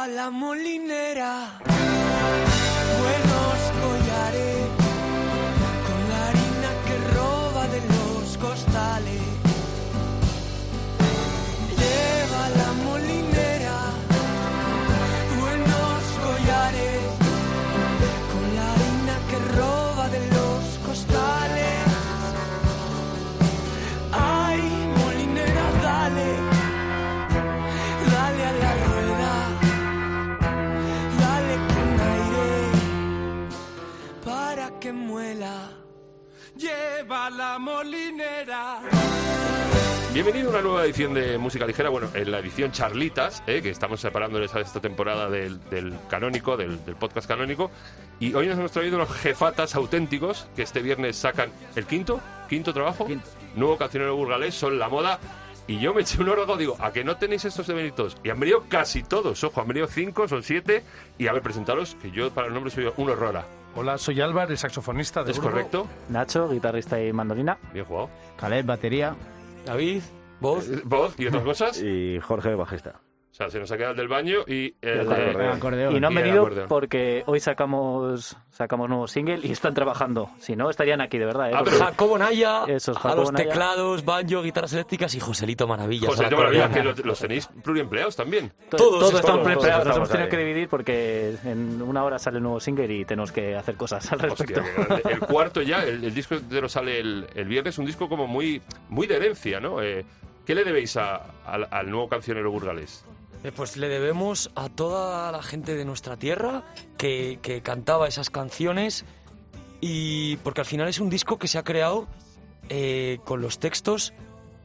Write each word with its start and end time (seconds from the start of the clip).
Lleva 0.00 0.14
la 0.14 0.30
molinera 0.30 1.60
buenos 3.00 3.58
collares 3.82 4.56
con 5.86 6.00
la 6.08 6.28
harina 6.28 6.70
que 6.86 6.96
roba 7.14 7.66
de 7.66 7.80
los 7.88 8.38
costales. 8.38 9.29
Que 34.90 34.92
muela. 34.92 35.70
Lleva 36.56 37.30
la 37.30 37.58
molinera. 37.60 38.80
Bienvenido 40.12 40.48
a 40.48 40.50
una 40.54 40.62
nueva 40.62 40.84
edición 40.84 41.14
de 41.14 41.38
Música 41.38 41.64
Ligera, 41.64 41.90
bueno, 41.90 42.08
en 42.12 42.32
la 42.32 42.40
edición 42.40 42.72
Charlitas, 42.72 43.44
eh, 43.46 43.62
que 43.62 43.70
estamos 43.70 44.00
separándoles 44.00 44.52
a 44.56 44.60
esta 44.60 44.80
temporada 44.80 45.30
del, 45.30 45.60
del 45.70 45.94
canónico, 46.08 46.56
del, 46.56 46.84
del 46.84 46.96
podcast 46.96 47.28
canónico. 47.28 47.70
Y 48.18 48.34
hoy 48.34 48.48
nos 48.48 48.58
hemos 48.58 48.72
traído 48.72 48.96
unos 48.96 49.12
jefatas 49.12 49.76
auténticos 49.76 50.48
que 50.56 50.62
este 50.62 50.82
viernes 50.82 51.16
sacan 51.16 51.52
el 51.76 51.86
quinto, 51.86 52.20
quinto 52.48 52.74
trabajo, 52.74 53.06
nuevo 53.54 53.76
cancionero 53.78 54.16
burgalés, 54.16 54.56
son 54.56 54.80
la 54.80 54.88
moda. 54.88 55.20
Y 55.68 55.78
yo 55.78 55.94
me 55.94 56.00
eché 56.00 56.20
un 56.20 56.28
órgano, 56.30 56.56
digo, 56.56 56.76
¿a 56.80 56.92
que 56.92 57.04
no 57.04 57.16
tenéis 57.16 57.44
estos 57.44 57.68
de 57.68 57.74
méritos? 57.74 58.16
Y 58.24 58.30
han 58.30 58.40
venido 58.40 58.64
casi 58.68 59.04
todos, 59.04 59.44
ojo, 59.44 59.60
han 59.60 59.68
venido 59.68 59.86
cinco, 59.86 60.26
son 60.26 60.42
siete. 60.42 60.82
Y 61.16 61.28
a 61.28 61.32
ver, 61.32 61.42
presentaros, 61.42 61.94
que 62.02 62.10
yo 62.10 62.32
para 62.32 62.48
el 62.48 62.54
nombre 62.54 62.72
soy 62.72 62.90
un 62.96 63.10
horrora. 63.10 63.46
Hola, 63.76 63.98
soy 63.98 64.20
Álvaro, 64.20 64.50
el 64.50 64.58
saxofonista 64.58 65.22
de 65.22 65.30
¿Es 65.32 65.38
Urbo. 65.38 65.50
correcto? 65.50 65.86
Nacho, 66.08 66.48
guitarrista 66.48 67.00
y 67.02 67.12
mandolina. 67.12 67.58
Bien 67.72 67.84
jugado. 67.84 68.10
Caleb, 68.36 68.66
batería. 68.66 69.14
David, 69.64 70.02
voz. 70.40 70.68
Eh, 70.68 70.82
Voz 70.84 71.18
y 71.18 71.26
otras 71.28 71.42
cosas. 71.44 71.80
Y 71.80 72.18
Jorge, 72.20 72.54
bajista. 72.54 73.00
O 73.30 73.34
sea, 73.40 73.48
se 73.48 73.60
nos 73.60 73.70
ha 73.70 73.76
quedado 73.76 73.92
el 73.92 73.96
del 73.96 74.08
baño 74.08 74.40
y 74.46 74.74
el, 74.82 75.00
el 75.00 75.08
de- 75.08 75.46
acordeón. 75.46 75.96
Y 75.96 76.00
no 76.00 76.08
han 76.08 76.12
Y 76.12 76.16
el 76.16 76.22
venido 76.24 76.40
acordeón. 76.42 76.68
porque 76.68 77.22
hoy 77.26 77.38
sacamos 77.40 78.36
sacamos 78.50 78.88
nuevo 78.88 79.06
single 79.06 79.38
y 79.44 79.52
están 79.52 79.72
trabajando. 79.72 80.30
Si 80.40 80.56
no, 80.56 80.68
estarían 80.68 81.00
aquí 81.00 81.16
de 81.16 81.24
verdad. 81.26 81.48
¿eh? 81.50 81.52
Ah, 81.54 81.60
Porque- 81.60 81.78
Jacobo 81.78 82.18
Naya, 82.18 82.64
Eso 82.66 82.90
es, 82.90 82.98
a 82.98 83.00
Jacobo 83.00 83.20
los 83.22 83.32
Naya. 83.32 83.44
teclados, 83.48 84.04
banjo, 84.04 84.42
guitarras 84.42 84.72
eléctricas 84.74 85.14
y 85.14 85.20
Joselito 85.20 85.64
al 85.64 85.68
de 85.68 86.36
Maravilla, 86.36 86.68
que 86.68 86.80
acordeón. 86.80 86.96
los, 86.96 87.04
los 87.06 87.18
tenéis 87.20 87.46
pluriempleados 87.62 88.16
también. 88.16 88.52
to- 88.68 88.76
todos 88.76 88.98
todos, 88.98 89.14
están 89.14 89.42
todos 89.44 89.44
Nos 89.86 89.96
hemos 89.96 90.08
tenido 90.10 90.28
que 90.28 90.36
dividir 90.36 90.68
porque 90.68 91.36
en 91.44 91.80
una 91.80 92.02
hora 92.04 92.18
sale 92.18 92.38
el 92.38 92.42
nuevo 92.42 92.58
single 92.60 92.92
y 92.92 93.04
tenemos 93.04 93.30
que 93.32 93.54
hacer 93.56 93.76
cosas 93.76 94.10
al 94.12 94.18
respecto. 94.18 94.60
Hostia. 94.60 95.10
El 95.10 95.20
cuarto 95.26 95.62
ya, 95.62 95.84
el, 95.84 96.02
el 96.04 96.12
disco 96.12 96.34
entero 96.34 96.68
sale 96.68 96.98
el, 96.98 97.26
el 97.34 97.46
viernes, 97.46 97.78
un 97.78 97.86
disco 97.86 98.08
como 98.08 98.26
muy, 98.26 98.60
muy 98.88 99.06
de 99.06 99.16
herencia, 99.16 99.60
¿no? 99.60 99.80
Eh, 99.80 100.04
¿Qué 100.44 100.54
le 100.54 100.64
debéis 100.64 100.96
a- 100.96 101.22
al, 101.46 101.68
al 101.70 101.88
nuevo 101.88 102.08
cancionero 102.08 102.50
burgalés? 102.50 103.04
Eh, 103.44 103.52
Pues 103.54 103.76
le 103.76 103.88
debemos 103.88 104.50
a 104.54 104.68
toda 104.68 105.32
la 105.32 105.42
gente 105.42 105.74
de 105.74 105.84
nuestra 105.84 106.16
tierra 106.16 106.62
que, 106.98 107.38
que 107.42 107.62
cantaba 107.62 108.08
esas 108.08 108.30
canciones 108.30 109.04
y 109.80 110.36
porque 110.38 110.60
al 110.60 110.66
final 110.66 110.88
es 110.88 111.00
un 111.00 111.10
disco 111.10 111.38
que 111.38 111.48
se 111.48 111.58
ha 111.58 111.64
creado 111.64 112.06
eh, 112.68 113.18
con 113.24 113.40
los 113.40 113.58
textos 113.58 114.12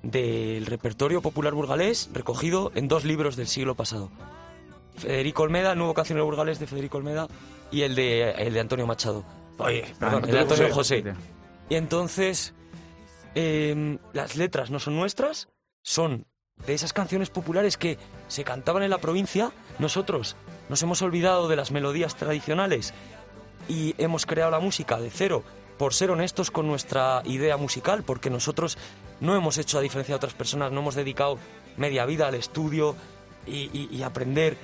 del 0.03 0.65
repertorio 0.65 1.21
popular 1.21 1.53
burgalés 1.53 2.09
recogido 2.13 2.71
en 2.75 2.87
dos 2.87 3.05
libros 3.05 3.35
del 3.35 3.47
siglo 3.47 3.75
pasado. 3.75 4.11
Federico 4.97 5.43
Olmeda, 5.43 5.71
el 5.71 5.77
nuevo 5.77 5.93
cancionero 5.93 6.25
burgalés 6.25 6.59
de 6.59 6.67
Federico 6.67 6.97
Olmeda 6.97 7.27
y 7.71 7.81
el 7.81 7.95
de, 7.95 8.31
el 8.31 8.53
de 8.53 8.59
Antonio 8.59 8.85
Machado. 8.85 9.25
Oye, 9.57 9.85
perdón, 9.99 10.25
el 10.25 10.31
de 10.31 10.39
Antonio 10.39 10.73
José. 10.73 11.03
Y 11.69 11.75
entonces, 11.75 12.53
em, 13.33 13.97
las 14.13 14.35
letras 14.35 14.69
no 14.69 14.79
son 14.79 14.95
nuestras, 14.95 15.49
son 15.81 16.27
de 16.65 16.73
esas 16.73 16.93
canciones 16.93 17.29
populares 17.29 17.77
que 17.77 17.97
se 18.27 18.43
cantaban 18.43 18.83
en 18.83 18.89
la 18.89 18.97
provincia. 18.97 19.51
Nosotros 19.79 20.35
nos 20.69 20.81
hemos 20.81 21.01
olvidado 21.01 21.47
de 21.47 21.55
las 21.55 21.71
melodías 21.71 22.15
tradicionales 22.15 22.93
y 23.67 23.95
hemos 23.97 24.25
creado 24.25 24.51
la 24.51 24.59
música 24.59 24.97
de 24.99 25.09
cero 25.09 25.43
por 25.77 25.93
ser 25.93 26.11
honestos 26.11 26.51
con 26.51 26.67
nuestra 26.67 27.21
idea 27.25 27.57
musical, 27.57 28.03
porque 28.03 28.29
nosotros 28.29 28.77
no 29.19 29.35
hemos 29.35 29.57
hecho, 29.57 29.77
a 29.77 29.81
diferencia 29.81 30.13
de 30.13 30.17
otras 30.17 30.33
personas, 30.33 30.71
no 30.71 30.79
hemos 30.79 30.95
dedicado 30.95 31.37
media 31.77 32.05
vida 32.05 32.27
al 32.27 32.35
estudio 32.35 32.95
y, 33.45 34.01
aprender 34.01 34.57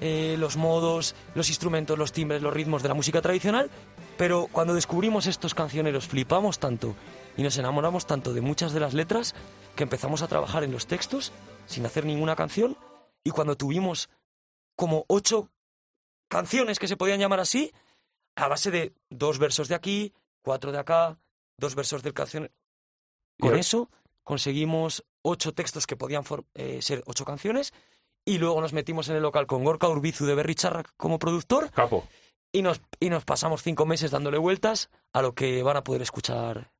eh, 0.00 0.36
los 0.38 0.56
modos, 0.56 1.14
los 1.34 1.48
instrumentos, 1.48 1.98
los 1.98 2.12
timbres, 2.12 2.42
los 2.42 2.54
ritmos 2.54 2.82
de 2.82 2.88
la 2.88 2.94
música 2.94 3.20
tradicional, 3.20 3.70
pero 4.16 4.48
cuando 4.50 4.74
descubrimos 4.74 5.26
estos 5.26 5.54
cancioneros 5.54 6.06
flipamos 6.06 6.58
tanto 6.58 6.94
y 7.36 7.42
nos 7.42 7.56
enamoramos 7.58 8.06
tanto 8.06 8.32
de 8.32 8.40
muchas 8.40 8.72
de 8.72 8.80
las 8.80 8.94
letras 8.94 9.34
que 9.76 9.82
empezamos 9.82 10.22
a 10.22 10.28
trabajar 10.28 10.64
en 10.64 10.72
los 10.72 10.86
textos 10.86 11.32
sin 11.66 11.86
hacer 11.86 12.04
ninguna 12.04 12.36
canción 12.36 12.76
y 13.24 13.30
cuando 13.30 13.56
tuvimos 13.56 14.10
como 14.76 15.04
ocho 15.08 15.50
canciones 16.28 16.78
que 16.78 16.88
se 16.88 16.96
podían 16.96 17.20
llamar 17.20 17.40
así, 17.40 17.72
a 18.36 18.48
base 18.48 18.70
de 18.70 18.94
dos 19.10 19.38
versos 19.38 19.68
de 19.68 19.74
aquí, 19.74 20.14
cuatro 20.42 20.72
de 20.72 20.78
acá, 20.78 21.18
dos 21.58 21.74
versos 21.74 22.02
del 22.02 22.14
canción. 22.14 22.50
Con 23.38 23.56
eso 23.56 23.90
conseguimos 24.22 25.04
ocho 25.22 25.52
textos 25.52 25.86
que 25.86 25.96
podían 25.96 26.24
eh, 26.54 26.80
ser 26.82 27.02
ocho 27.06 27.24
canciones 27.24 27.72
y 28.24 28.38
luego 28.38 28.60
nos 28.60 28.72
metimos 28.72 29.08
en 29.08 29.16
el 29.16 29.22
local 29.22 29.46
con 29.46 29.64
Gorka 29.64 29.88
Urbizu 29.88 30.26
de 30.26 30.34
Berricharra 30.34 30.84
como 30.96 31.18
productor 31.18 31.70
Capo. 31.70 32.06
y 32.52 32.62
nos, 32.62 32.80
y 33.00 33.10
nos 33.10 33.24
pasamos 33.24 33.62
cinco 33.62 33.84
meses 33.84 34.10
dándole 34.10 34.38
vueltas 34.38 34.90
a 35.12 35.22
lo 35.22 35.34
que 35.34 35.62
van 35.62 35.76
a 35.76 35.84
poder 35.84 36.02
escuchar. 36.02 36.72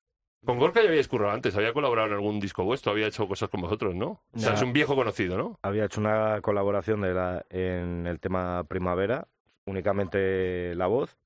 Con 0.44 0.58
Gorka 0.58 0.82
ya 0.82 0.88
habíais 0.88 1.06
currado 1.08 1.32
antes, 1.32 1.56
había 1.56 1.72
colaborado 1.72 2.08
en 2.08 2.14
algún 2.14 2.41
disco 2.41 2.64
vuestro, 2.64 2.91
había 2.92 3.06
hecho 3.06 3.28
cosas 3.28 3.48
con 3.48 3.60
vosotros, 3.60 3.94
¿no? 3.94 4.20
O 4.32 4.38
sea, 4.38 4.50
Ya. 4.50 4.54
es 4.56 4.62
un 4.62 4.72
viejo 4.72 4.97
conocido, 4.97 5.36
¿no? 5.38 5.58
Había 5.62 5.84
hecho 5.84 6.00
una 6.00 6.41
colaboración 6.41 7.00
de 7.03 7.14
la, 7.14 7.44
en 7.50 8.06
el 8.08 8.19
tema 8.19 8.64
Primavera, 8.64 9.28
únicamente 9.66 10.75
la 10.75 10.86
voz. 10.88 11.16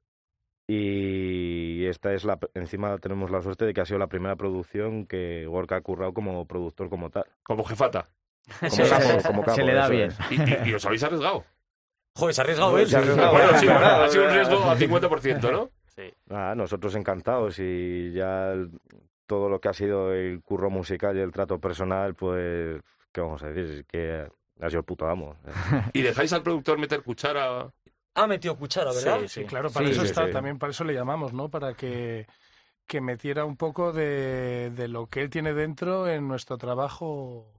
Y 0.69 1.87
esta 1.87 2.13
es 2.13 2.25
la. 2.25 2.39
Encima 2.55 2.99
tenemos 2.99 3.31
la 3.31 3.41
suerte 3.41 3.65
de 3.65 3.73
que 3.73 3.81
ha 3.81 3.87
sido 3.87 3.99
la 4.01 4.09
primera 4.09 4.37
producción 4.37 5.07
que 5.07 5.47
Gorka 5.47 5.77
ha 5.77 5.81
currado 5.81 6.13
como 6.13 6.45
productor 6.47 6.91
como 6.91 7.09
tal. 7.11 7.25
Como 7.43 7.65
jefata. 7.65 8.07
Como 8.61 8.71
Sí, 8.71 8.83
capo, 8.83 9.03
sí. 9.21 9.27
como 9.27 9.43
capo, 9.43 9.57
Se 9.57 9.65
le 9.65 9.75
da 9.75 9.89
bien. 9.89 10.11
Y, 10.31 10.35
y- 10.69 10.71
y 10.71 10.75
os 10.75 10.85
habéis 10.87 11.03
arriesgado. 11.03 11.45
Joder, 12.17 12.35
se 12.35 12.41
ha 12.41 12.45
arriesgado 12.45 12.79
él. 12.79 12.87
Se. 12.87 12.99
Bueno, 13.01 13.59
sí, 13.59 13.67
Bueno, 13.67 13.81
ha 13.87 14.09
sido 14.09 14.25
un 14.25 14.31
riesgo 14.35 14.65
al 14.71 14.79
50%, 14.79 15.51
¿no? 15.53 15.71
Sí. 15.97 16.13
Nada, 16.27 16.55
nosotros 16.55 16.95
encantados 16.95 17.59
y 17.59 18.13
ya 18.13 18.53
el- 18.53 18.71
todo 19.27 19.49
lo 19.49 19.61
que 19.61 19.69
ha 19.69 19.73
sido 19.73 20.13
el 20.13 20.41
curro 20.43 20.71
musical 20.71 21.17
y 21.17 21.21
el 21.21 21.33
trato 21.33 21.59
personal, 21.59 22.15
pues, 22.15 22.81
¿qué 23.13 23.21
vamos 23.21 23.43
a 23.43 23.49
decir? 23.49 23.79
Es 23.81 23.85
que 23.87 24.29
ha 24.61 24.69
sido 24.69 24.81
el 24.81 24.85
puto 24.85 25.09
amo. 25.09 25.37
Y 25.95 26.03
dejáis 26.03 26.33
al 26.33 26.43
productor 26.43 26.79
meter 26.79 27.03
cuchara. 27.03 27.71
Ha 28.15 28.27
metido 28.27 28.57
cuchara, 28.57 28.93
¿verdad? 28.93 29.21
Sí, 29.23 29.29
Sí, 29.29 29.41
sí. 29.43 29.47
claro, 29.47 29.71
para 29.71 29.87
Sí, 29.87 29.93
eso 29.93 30.03
sí, 30.03 30.09
está, 30.09 30.27
sí. 30.27 30.33
también 30.33 30.59
para 30.59 30.71
eso 30.71 30.85
le 30.85 30.95
llamamos, 30.95 31.33
¿no? 31.33 31.49
Para 31.51 31.75
que, 31.75 32.27
que 32.87 33.01
metiera 33.01 33.45
un 33.45 33.57
poco 33.57 33.93
de, 33.93 34.71
de 34.75 34.89
lo 34.89 35.07
que 35.09 35.23
él 35.23 35.31
tiene 35.31 35.55
dentro 35.55 36.09
en 36.09 36.29
nuestro 36.29 36.57
trabajo. 36.59 37.53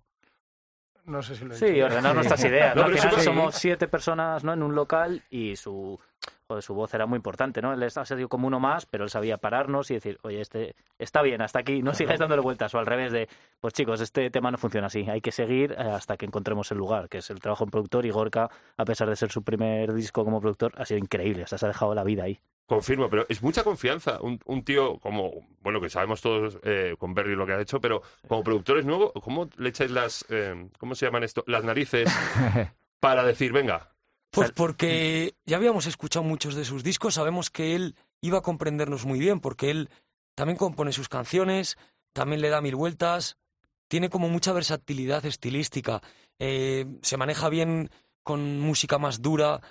No 1.05 1.21
sé 1.21 1.35
si 1.35 1.45
lo 1.45 1.53
he 1.53 1.57
Sí, 1.57 1.65
dicho. 1.65 1.85
ordenar 1.85 2.15
nuestras 2.15 2.43
ideas. 2.45 2.75
No, 2.75 2.81
¿no? 2.83 2.87
Al 2.87 2.93
final 2.97 3.15
sí. 3.19 3.21
somos 3.25 3.55
siete 3.55 3.87
personas 3.87 4.43
¿no? 4.43 4.53
en 4.53 4.63
un 4.63 4.75
local 4.75 5.23
y 5.29 5.55
su, 5.55 5.99
joder, 6.47 6.63
su 6.63 6.73
voz 6.73 6.93
era 6.93 7.05
muy 7.05 7.17
importante, 7.17 7.61
¿no? 7.61 7.73
Él 7.73 7.83
ha 7.83 8.05
sido 8.05 8.29
como 8.29 8.47
uno 8.47 8.59
más, 8.59 8.85
pero 8.85 9.03
él 9.03 9.09
sabía 9.09 9.37
pararnos 9.37 9.91
y 9.91 9.95
decir, 9.95 10.17
oye, 10.21 10.41
este 10.41 10.75
está 10.97 11.21
bien, 11.21 11.41
hasta 11.41 11.59
aquí, 11.59 11.81
no 11.81 11.93
sigáis 11.93 12.19
dándole 12.19 12.41
vueltas. 12.41 12.73
O 12.73 12.79
al 12.79 12.85
revés 12.85 13.11
de, 13.11 13.27
pues 13.59 13.73
chicos, 13.73 13.99
este 14.01 14.29
tema 14.29 14.49
no 14.51 14.57
funciona 14.57 14.87
así, 14.87 15.09
hay 15.09 15.21
que 15.21 15.31
seguir 15.31 15.73
eh, 15.73 15.81
hasta 15.81 16.17
que 16.17 16.25
encontremos 16.25 16.71
el 16.71 16.77
lugar, 16.77 17.09
que 17.09 17.19
es 17.19 17.29
el 17.29 17.39
trabajo 17.39 17.65
en 17.65 17.71
productor. 17.71 18.05
Y 18.05 18.11
Gorka, 18.11 18.49
a 18.77 18.85
pesar 18.85 19.09
de 19.09 19.15
ser 19.15 19.31
su 19.31 19.43
primer 19.43 19.93
disco 19.93 20.23
como 20.23 20.39
productor, 20.39 20.73
ha 20.77 20.85
sido 20.85 20.99
increíble, 20.99 21.43
o 21.43 21.47
sea, 21.47 21.57
se 21.57 21.65
ha 21.65 21.69
dejado 21.69 21.93
la 21.93 22.03
vida 22.03 22.23
ahí. 22.23 22.39
Confirmo, 22.65 23.09
pero 23.09 23.25
es 23.29 23.41
mucha 23.41 23.63
confianza. 23.63 24.19
Un, 24.21 24.39
un 24.45 24.63
tío 24.63 24.99
como, 24.99 25.31
bueno, 25.61 25.79
que 25.79 25.89
sabemos 25.89 26.21
todos 26.21 26.59
eh, 26.63 26.95
con 26.97 27.13
Berry 27.13 27.35
lo 27.35 27.45
que 27.45 27.53
ha 27.53 27.61
hecho, 27.61 27.79
pero 27.79 28.01
como 28.27 28.43
productores 28.43 28.85
nuevos, 28.85 29.13
¿cómo 29.23 29.49
le 29.57 29.69
echáis 29.69 29.91
las, 29.91 30.25
eh, 30.29 30.69
¿cómo 30.77 30.93
se 30.93 31.05
llaman 31.05 31.23
esto? 31.23 31.45
Las 31.47 31.63
narices 31.63 32.09
para 32.99 33.23
decir, 33.23 33.53
venga, 33.53 33.89
Pues 34.37 34.51
porque 34.51 35.35
ya 35.45 35.57
habíamos 35.57 35.87
escuchado 35.87 36.23
muchos 36.23 36.55
de 36.55 36.63
sus 36.63 36.83
discos, 36.83 37.15
sabemos 37.15 37.49
que 37.49 37.75
él 37.75 37.95
iba 38.21 38.37
a 38.37 38.41
comprendernos 38.41 39.05
muy 39.05 39.19
bien, 39.19 39.39
porque 39.39 39.71
él 39.71 39.89
también 40.35 40.57
compone 40.57 40.91
sus 40.91 41.09
canciones, 41.09 41.77
también 42.13 42.41
le 42.41 42.49
da 42.49 42.61
mil 42.61 42.75
vueltas, 42.75 43.37
tiene 43.87 44.09
como 44.09 44.29
mucha 44.29 44.53
versatilidad 44.53 45.25
estilística, 45.25 46.01
eh, 46.39 46.85
se 47.01 47.17
maneja 47.17 47.49
bien 47.49 47.89
con 48.21 48.59
música 48.59 48.99
más 48.99 49.21
dura, 49.21 49.61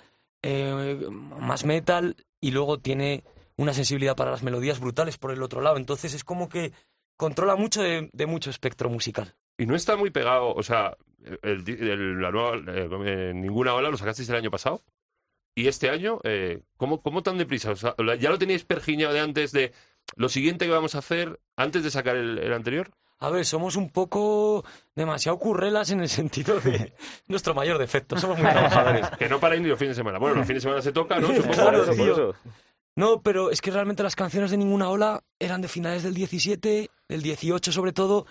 eh, 0.41 1.07
más 1.09 1.63
metal, 1.63 2.17
y 2.41 2.51
luego 2.51 2.79
tiene 2.79 3.23
una 3.55 3.73
sensibilidad 3.73 4.15
para 4.15 4.31
las 4.31 4.43
melodías 4.43 4.79
brutales 4.79 5.17
por 5.17 5.31
el 5.31 5.41
otro 5.43 5.61
lado. 5.61 5.77
Entonces 5.77 6.13
es 6.13 6.23
como 6.23 6.49
que 6.49 6.73
controla 7.15 7.55
mucho 7.55 7.81
de, 7.81 8.09
de 8.11 8.25
mucho 8.25 8.49
espectro 8.49 8.89
musical. 8.89 9.33
Y 9.57 9.65
no 9.65 9.75
está 9.75 9.95
muy 9.95 10.11
pegado, 10.11 10.53
o 10.53 10.61
sea, 10.61 10.97
el 11.41 11.63
el- 11.67 12.21
la 12.21 12.31
nueva, 12.31 12.57
eh, 12.73 12.89
eh, 13.05 13.31
Ninguna 13.35 13.73
Ola 13.73 13.89
lo 13.89 13.97
sacasteis 13.97 14.29
el 14.29 14.35
año 14.35 14.51
pasado. 14.51 14.81
Y 15.55 15.67
este 15.67 15.89
año, 15.89 16.19
eh, 16.23 16.61
¿cómo, 16.77 17.01
¿cómo 17.01 17.23
tan 17.23 17.37
deprisa? 17.37 17.71
O 17.71 17.75
sea, 17.75 17.95
¿la- 17.97 18.15
¿Ya 18.15 18.29
lo 18.29 18.37
teníais 18.37 18.63
pergiñado 18.63 19.13
de 19.13 19.19
antes 19.21 19.51
de 19.51 19.73
lo 20.15 20.29
siguiente 20.29 20.65
que 20.65 20.71
vamos 20.71 20.93
a 20.95 20.99
hacer 20.99 21.39
antes 21.55 21.83
de 21.83 21.89
sacar 21.91 22.15
el, 22.15 22.37
el 22.37 22.53
anterior? 22.53 22.91
A 23.19 23.31
ver, 23.31 23.43
somos 23.45 23.75
un 23.75 23.89
poco 23.89 24.63
demasiado 24.95 25.39
currelas 25.39 25.89
en 25.89 26.01
el 26.01 26.09
sentido 26.09 26.59
de 26.59 26.93
nuestro 27.27 27.55
mayor 27.55 27.79
defecto. 27.79 28.15
Somos 28.17 28.37
muy 28.37 28.47
trabajadores. 28.51 29.09
Que 29.17 29.27
no 29.27 29.39
paráis 29.39 29.61
ni 29.61 29.69
los 29.69 29.79
fines 29.79 29.95
de 29.95 30.01
semana. 30.01 30.19
Bueno, 30.19 30.35
los 30.35 30.45
fines 30.45 30.61
de 30.61 30.67
semana 30.69 30.81
se 30.83 30.91
toca, 30.91 31.19
¿no? 31.19 31.27
Supongo. 31.35 31.53
Claro, 31.53 31.83
eso, 31.83 31.93
tío. 31.93 32.11
eso. 32.13 32.35
No, 32.95 33.21
pero 33.23 33.49
es 33.51 33.59
que 33.61 33.71
realmente 33.71 34.03
las 34.03 34.15
canciones 34.15 34.51
de 34.51 34.57
Ninguna 34.57 34.89
Ola 34.89 35.23
eran 35.39 35.61
de 35.61 35.67
finales 35.67 36.03
del 36.03 36.13
17, 36.13 36.89
del 37.07 37.21
18 37.23 37.71
sobre 37.71 37.93
todo, 37.93 38.27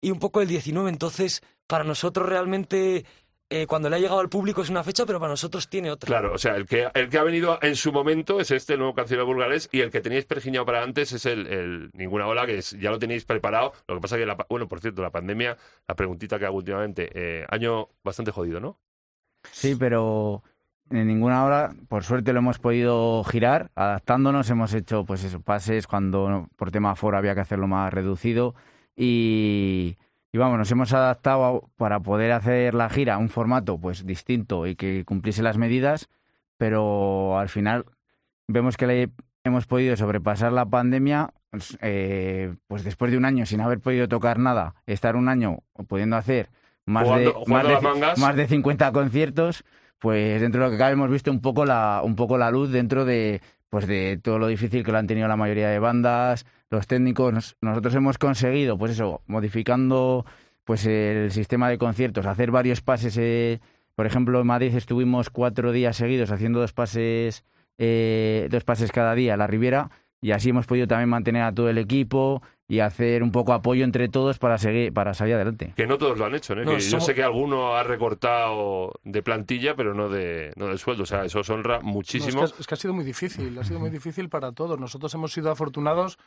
y 0.00 0.10
un 0.10 0.18
poco 0.18 0.40
del 0.40 0.48
19. 0.48 0.88
Entonces, 0.90 1.42
para 1.66 1.84
nosotros 1.84 2.28
realmente, 2.28 3.04
eh, 3.50 3.66
cuando 3.66 3.88
le 3.90 3.96
ha 3.96 3.98
llegado 3.98 4.20
al 4.20 4.28
público 4.28 4.62
es 4.62 4.70
una 4.70 4.84
fecha, 4.84 5.04
pero 5.06 5.18
para 5.20 5.32
nosotros 5.32 5.68
tiene 5.68 5.90
otra. 5.90 6.06
Claro, 6.06 6.32
o 6.34 6.38
sea, 6.38 6.54
el 6.56 6.66
que, 6.66 6.88
el 6.94 7.08
que 7.08 7.18
ha 7.18 7.22
venido 7.22 7.58
en 7.62 7.76
su 7.76 7.92
momento 7.92 8.40
es 8.40 8.50
este, 8.50 8.74
el 8.74 8.78
nuevo 8.80 8.94
cancionero 8.94 9.26
burgalés, 9.26 9.68
y 9.72 9.80
el 9.80 9.90
que 9.90 10.00
teníais 10.00 10.24
pergiñado 10.26 10.64
para 10.66 10.82
antes 10.82 11.12
es 11.12 11.24
el, 11.26 11.46
el 11.46 11.90
Ninguna 11.94 12.26
Ola, 12.26 12.46
que 12.46 12.58
es- 12.58 12.72
ya 12.78 12.90
lo 12.90 12.98
tenéis 12.98 13.24
preparado. 13.24 13.72
Lo 13.86 13.94
que 13.96 14.00
pasa 14.00 14.16
que, 14.16 14.26
la, 14.26 14.36
bueno, 14.48 14.68
por 14.68 14.80
cierto, 14.80 15.02
la 15.02 15.10
pandemia, 15.10 15.56
la 15.86 15.94
preguntita 15.94 16.38
que 16.38 16.46
hago 16.46 16.56
últimamente, 16.58 17.10
eh, 17.14 17.46
año 17.50 17.88
bastante 18.04 18.30
jodido, 18.32 18.60
¿no? 18.60 18.78
Sí, 19.52 19.76
pero 19.76 20.42
en 20.90 21.06
ninguna 21.06 21.44
hora, 21.44 21.70
por 21.88 22.02
suerte, 22.04 22.32
lo 22.32 22.38
hemos 22.40 22.58
podido 22.58 23.22
girar, 23.24 23.70
adaptándonos. 23.74 24.48
Hemos 24.50 24.74
hecho, 24.74 25.04
pues 25.04 25.22
eso, 25.24 25.40
pases 25.40 25.86
cuando 25.86 26.48
por 26.56 26.70
tema 26.70 26.90
aforo 26.92 27.16
había 27.18 27.34
que 27.34 27.40
hacerlo 27.40 27.66
más 27.66 27.92
reducido. 27.92 28.54
Y, 29.00 29.96
y 30.32 30.38
vamos, 30.38 30.58
nos 30.58 30.70
hemos 30.72 30.92
adaptado 30.92 31.44
a- 31.44 31.60
para 31.76 32.00
poder 32.00 32.32
hacer 32.32 32.74
la 32.74 32.90
gira 32.90 33.14
a 33.14 33.18
un 33.18 33.28
formato 33.28 33.78
pues 33.78 34.04
distinto 34.04 34.66
y 34.66 34.74
que 34.74 35.04
cumpliese 35.04 35.42
las 35.42 35.56
medidas, 35.56 36.08
pero 36.56 37.38
al 37.38 37.48
final 37.48 37.84
vemos 38.48 38.76
que 38.76 38.86
le 38.88 39.10
hemos 39.44 39.66
podido 39.66 39.96
sobrepasar 39.96 40.52
la 40.52 40.66
pandemia. 40.66 41.30
pues, 41.50 41.78
eh, 41.80 42.54
pues 42.66 42.84
después 42.84 43.10
de 43.10 43.16
un 43.16 43.24
año 43.24 43.46
sin 43.46 43.60
haber 43.62 43.80
podido 43.80 44.06
tocar 44.08 44.38
nada, 44.38 44.74
estar 44.86 45.16
un 45.16 45.28
año 45.30 45.60
pudiendo 45.86 46.16
hacer 46.16 46.50
más 46.84 47.04
Jugando- 47.04 47.30
de, 47.30 47.36
jugando 47.36 47.68
más, 47.70 47.80
de, 47.82 47.88
mangas. 47.88 48.18
más 48.18 48.36
de 48.36 48.46
50 48.48 48.92
conciertos, 48.92 49.64
pues 49.98 50.40
dentro 50.42 50.60
de 50.60 50.66
lo 50.66 50.72
que 50.72 50.78
cabe 50.78 50.92
hemos 50.92 51.08
visto 51.10 51.30
un 51.30 51.40
poco 51.40 51.64
la, 51.64 52.02
un 52.04 52.16
poco 52.16 52.36
la 52.36 52.50
luz 52.50 52.70
dentro 52.70 53.04
de, 53.06 53.40
pues 53.70 53.86
de 53.86 54.18
todo 54.22 54.38
lo 54.38 54.46
difícil 54.46 54.84
que 54.84 54.92
lo 54.92 54.98
han 54.98 55.06
tenido 55.06 55.28
la 55.28 55.36
mayoría 55.36 55.68
de 55.68 55.78
bandas, 55.78 56.46
los 56.70 56.86
técnicos. 56.86 57.32
Nos- 57.32 57.56
Nosotros 57.60 57.94
hemos 57.94 58.18
conseguido, 58.18 58.78
pues 58.78 58.92
eso, 58.92 59.22
modificando 59.26 60.24
pues 60.64 60.84
el 60.86 61.30
sistema 61.32 61.68
de 61.70 61.78
conciertos, 61.78 62.26
hacer 62.26 62.50
varios 62.50 62.80
pases. 62.82 63.16
eh, 63.18 63.60
por 63.94 64.06
ejemplo, 64.06 64.40
en 64.40 64.46
Madrid 64.46 64.74
estuvimos 64.76 65.30
cuatro 65.30 65.72
días 65.72 65.96
seguidos 65.96 66.30
haciendo 66.30 66.60
dos 66.60 66.72
pases, 66.72 67.44
eh, 67.78 68.48
dos 68.50 68.64
pases 68.64 68.92
cada 68.92 69.14
día 69.14 69.34
a 69.34 69.36
la 69.36 69.46
Riviera 69.46 69.90
y 70.20 70.32
así 70.32 70.50
hemos 70.50 70.66
podido 70.66 70.86
también 70.86 71.08
mantener 71.08 71.42
a 71.42 71.52
todo 71.52 71.68
el 71.70 71.78
equipo 71.78 72.42
y 72.70 72.80
hacer 72.80 73.22
un 73.22 73.32
poco 73.32 73.52
apoyo 73.54 73.82
entre 73.84 74.08
todos 74.08 74.38
para 74.38 74.58
seguir 74.58 74.92
para 74.92 75.14
salir 75.14 75.34
adelante. 75.36 75.72
Que 75.76 75.86
no 75.86 75.96
todos 75.96 76.18
lo 76.18 76.26
han 76.26 76.34
hecho, 76.34 76.52
¿eh? 76.54 76.64
No, 76.64 76.72
Que 76.72 76.80
Yo 76.80 76.90
somos- 76.90 77.06
sé 77.06 77.14
que 77.14 77.22
alguno 77.22 77.76
ha 77.76 77.82
recortado 77.82 78.92
de 79.04 79.22
plantilla, 79.22 79.74
pero 79.74 79.94
no 79.94 80.08
de, 80.10 80.52
no 80.56 80.66
de 80.66 80.76
sueldo. 80.76 81.04
O 81.04 81.06
sea, 81.06 81.24
eso 81.24 81.40
os 81.40 81.48
honra 81.50 81.78
No, 81.78 81.84
muchísimo. 81.84 82.44
es, 82.44 82.52
que, 82.52 82.60
es 82.60 82.66
que 82.66 82.74
ha 82.74 82.76
sido 82.76 82.92
muy 82.92 83.04
difícil, 83.04 83.58
ha 83.58 83.64
sido 83.64 83.80
muy 83.80 83.88
difícil 83.90 84.28
para 84.28 84.52
todos. 84.52 84.78
Nosotros 84.78 85.14
hemos 85.14 85.32
sido 85.32 85.50
afortunados, 85.50 86.18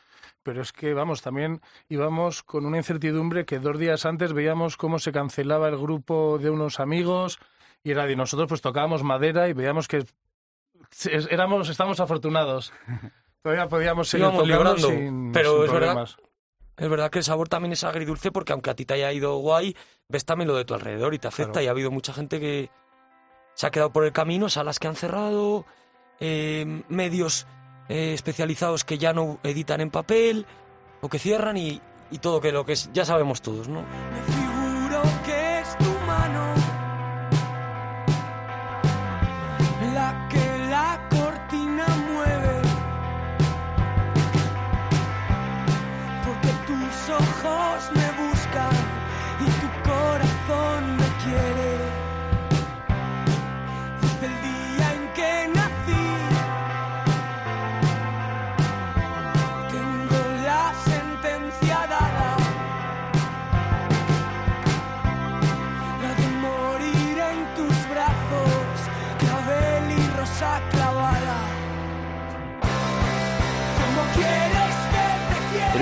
pero 0.42 0.62
es 0.62 0.72
que, 0.72 0.94
vamos, 0.94 1.22
también 1.22 1.60
íbamos 1.88 2.42
con 2.42 2.66
una 2.66 2.78
incertidumbre 2.78 3.44
que 3.44 3.60
dos 3.60 3.78
días 3.78 4.04
antes 4.04 4.32
veíamos 4.32 4.76
cómo 4.76 4.98
se 4.98 5.12
cancelaba 5.12 5.68
el 5.68 5.76
grupo 5.76 6.38
de 6.38 6.50
unos 6.50 6.80
amigos 6.80 7.38
y 7.84 7.90
era 7.92 8.06
de 8.06 8.16
nosotros 8.16 8.48
pues 8.48 8.62
tocábamos 8.62 9.02
madera 9.04 9.48
y 9.48 9.52
veíamos 9.52 9.86
que 9.86 10.04
éramos, 11.30 11.68
estábamos 11.68 12.00
afortunados. 12.00 12.72
Todavía 13.42 13.68
podíamos 13.68 14.08
seguir 14.08 14.24
Íbamos 14.24 14.44
tocando 14.44 14.56
librando, 14.56 14.88
sin, 14.88 15.32
pero 15.32 15.54
sin 15.54 15.64
es 15.64 15.72
verdad 15.72 15.88
problemas. 15.88 16.16
Es 16.76 16.88
verdad 16.88 17.10
que 17.10 17.18
el 17.18 17.24
sabor 17.24 17.48
también 17.48 17.72
es 17.72 17.84
agridulce 17.84 18.32
porque 18.32 18.52
aunque 18.52 18.70
a 18.70 18.74
ti 18.74 18.84
te 18.84 18.94
haya 18.94 19.12
ido 19.12 19.36
guay, 19.36 19.76
ves 20.08 20.24
también 20.24 20.48
lo 20.48 20.56
de 20.56 20.64
tu 20.64 20.74
alrededor 20.74 21.14
y 21.14 21.18
te 21.18 21.28
afecta. 21.28 21.52
Claro. 21.52 21.64
Y 21.64 21.68
ha 21.68 21.70
habido 21.70 21.90
mucha 21.90 22.12
gente 22.12 22.40
que 22.40 22.70
se 23.54 23.66
ha 23.66 23.70
quedado 23.70 23.92
por 23.92 24.04
el 24.04 24.12
camino, 24.12 24.48
salas 24.48 24.78
que 24.78 24.88
han 24.88 24.96
cerrado, 24.96 25.66
eh, 26.20 26.82
medios 26.88 27.46
eh, 27.88 28.14
especializados 28.14 28.84
que 28.84 28.98
ya 28.98 29.12
no 29.12 29.38
editan 29.42 29.80
en 29.80 29.90
papel 29.90 30.46
o 31.00 31.08
que 31.08 31.18
cierran 31.18 31.56
y, 31.56 31.80
y 32.10 32.18
todo 32.18 32.40
que 32.40 32.52
lo 32.52 32.64
que 32.64 32.72
es, 32.72 32.90
ya 32.92 33.04
sabemos 33.04 33.42
todos, 33.42 33.68
¿no? 33.68 33.84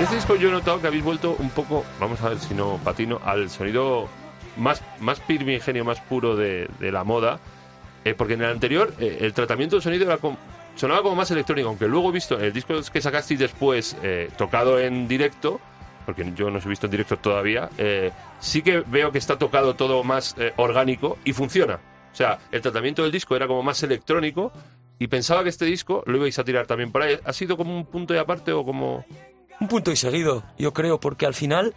En 0.01 0.05
este 0.05 0.15
disco 0.15 0.35
yo 0.35 0.49
he 0.49 0.51
notado 0.51 0.81
que 0.81 0.87
habéis 0.87 1.03
vuelto 1.03 1.35
un 1.37 1.51
poco, 1.51 1.85
vamos 1.99 2.19
a 2.23 2.29
ver 2.29 2.39
si 2.39 2.55
no 2.55 2.79
patino, 2.83 3.21
al 3.23 3.51
sonido 3.51 4.09
más, 4.57 4.81
más 4.99 5.19
primigenio, 5.19 5.85
más 5.85 5.99
puro 6.01 6.35
de, 6.35 6.67
de 6.79 6.91
la 6.91 7.03
moda. 7.03 7.39
eh, 8.03 8.15
porque 8.15 8.33
en 8.33 8.41
el 8.41 8.49
anterior 8.49 8.91
eh, 8.99 9.19
el 9.21 9.31
tratamiento 9.33 9.75
del 9.75 9.83
sonido 9.83 10.05
era 10.05 10.17
como- 10.17 10.39
sonaba 10.75 11.03
como 11.03 11.13
más 11.15 11.29
electrónico, 11.29 11.67
aunque 11.69 11.87
luego 11.87 12.09
he 12.09 12.13
visto 12.13 12.39
el 12.39 12.51
disco 12.51 12.73
que 12.91 12.99
sacasteis 12.99 13.39
después, 13.39 13.95
eh, 14.01 14.31
tocado 14.39 14.79
en 14.79 15.07
directo, 15.07 15.61
porque 16.07 16.33
yo 16.35 16.49
no 16.49 16.57
os 16.57 16.65
he 16.65 16.69
visto 16.69 16.87
en 16.87 16.91
directo 16.91 17.17
todavía, 17.17 17.69
eh, 17.77 18.09
sí 18.39 18.63
que 18.63 18.79
veo 18.79 19.11
que 19.11 19.19
está 19.19 19.37
tocado 19.37 19.75
todo 19.75 20.03
más 20.03 20.35
orgánico 20.57 21.19
y 21.25 21.33
funciona. 21.33 21.75
O 22.11 22.15
sea, 22.15 22.39
el 22.51 22.61
tratamiento 22.61 23.03
del 23.03 23.11
disco 23.11 23.35
era 23.35 23.45
como 23.45 23.61
más 23.61 23.83
electrónico 23.83 24.51
y 24.97 25.05
pensaba 25.05 25.43
que 25.43 25.49
este 25.49 25.65
disco 25.65 26.01
lo 26.07 26.17
ibais 26.17 26.39
a 26.39 26.43
tirar 26.43 26.65
también 26.65 26.91
por 26.91 27.03
ahí. 27.03 27.19
¿Ha 27.23 27.33
sido 27.33 27.55
como 27.55 27.77
un 27.77 27.85
punto 27.85 28.15
de 28.15 28.19
aparte 28.19 28.51
o 28.51 28.65
como...? 28.65 29.05
Un 29.61 29.67
punto 29.67 29.91
y 29.91 29.95
seguido, 29.95 30.43
yo 30.57 30.73
creo, 30.73 30.99
porque 30.99 31.27
al 31.27 31.35
final 31.35 31.75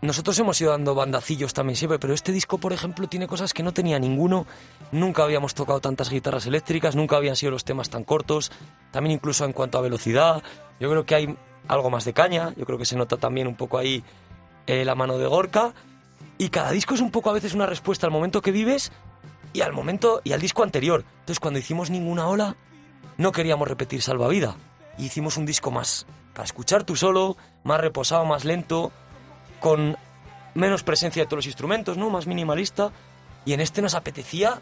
nosotros 0.00 0.38
hemos 0.38 0.58
ido 0.62 0.70
dando 0.70 0.94
bandacillos 0.94 1.52
también 1.52 1.76
siempre, 1.76 1.98
pero 1.98 2.14
este 2.14 2.32
disco, 2.32 2.56
por 2.56 2.72
ejemplo, 2.72 3.06
tiene 3.06 3.28
cosas 3.28 3.52
que 3.52 3.62
no 3.62 3.72
tenía 3.72 3.98
ninguno. 3.98 4.46
Nunca 4.92 5.22
habíamos 5.22 5.52
tocado 5.52 5.78
tantas 5.80 6.08
guitarras 6.08 6.46
eléctricas, 6.46 6.96
nunca 6.96 7.16
habían 7.16 7.36
sido 7.36 7.52
los 7.52 7.64
temas 7.64 7.90
tan 7.90 8.02
cortos. 8.02 8.50
También 8.92 9.12
incluso 9.12 9.44
en 9.44 9.52
cuanto 9.52 9.76
a 9.76 9.82
velocidad, 9.82 10.42
yo 10.80 10.88
creo 10.88 11.04
que 11.04 11.14
hay 11.14 11.36
algo 11.68 11.90
más 11.90 12.06
de 12.06 12.14
caña. 12.14 12.54
Yo 12.56 12.64
creo 12.64 12.78
que 12.78 12.86
se 12.86 12.96
nota 12.96 13.18
también 13.18 13.46
un 13.46 13.56
poco 13.56 13.76
ahí 13.76 14.02
eh, 14.66 14.86
la 14.86 14.94
mano 14.94 15.18
de 15.18 15.26
Gorka. 15.26 15.74
Y 16.38 16.48
cada 16.48 16.70
disco 16.70 16.94
es 16.94 17.02
un 17.02 17.10
poco 17.10 17.28
a 17.28 17.34
veces 17.34 17.52
una 17.52 17.66
respuesta 17.66 18.06
al 18.06 18.12
momento 18.12 18.40
que 18.40 18.52
vives 18.52 18.90
y 19.52 19.60
al 19.60 19.74
momento 19.74 20.22
y 20.24 20.32
al 20.32 20.40
disco 20.40 20.62
anterior. 20.62 21.04
Entonces, 21.20 21.40
cuando 21.40 21.60
hicimos 21.60 21.90
ninguna 21.90 22.26
ola, 22.26 22.56
no 23.18 23.32
queríamos 23.32 23.68
repetir 23.68 24.00
Salvavida. 24.00 24.56
Y 24.98 25.06
hicimos 25.06 25.36
un 25.36 25.46
disco 25.46 25.70
más 25.70 26.06
para 26.34 26.44
escuchar 26.44 26.84
tú 26.84 26.96
solo, 26.96 27.36
más 27.64 27.80
reposado, 27.80 28.24
más 28.24 28.44
lento, 28.44 28.92
con 29.60 29.96
menos 30.54 30.82
presencia 30.82 31.22
de 31.22 31.26
todos 31.26 31.38
los 31.38 31.46
instrumentos, 31.46 31.96
¿no? 31.96 32.10
Más 32.10 32.26
minimalista. 32.26 32.90
Y 33.44 33.52
en 33.52 33.60
este 33.60 33.80
nos 33.82 33.94
apetecía 33.94 34.60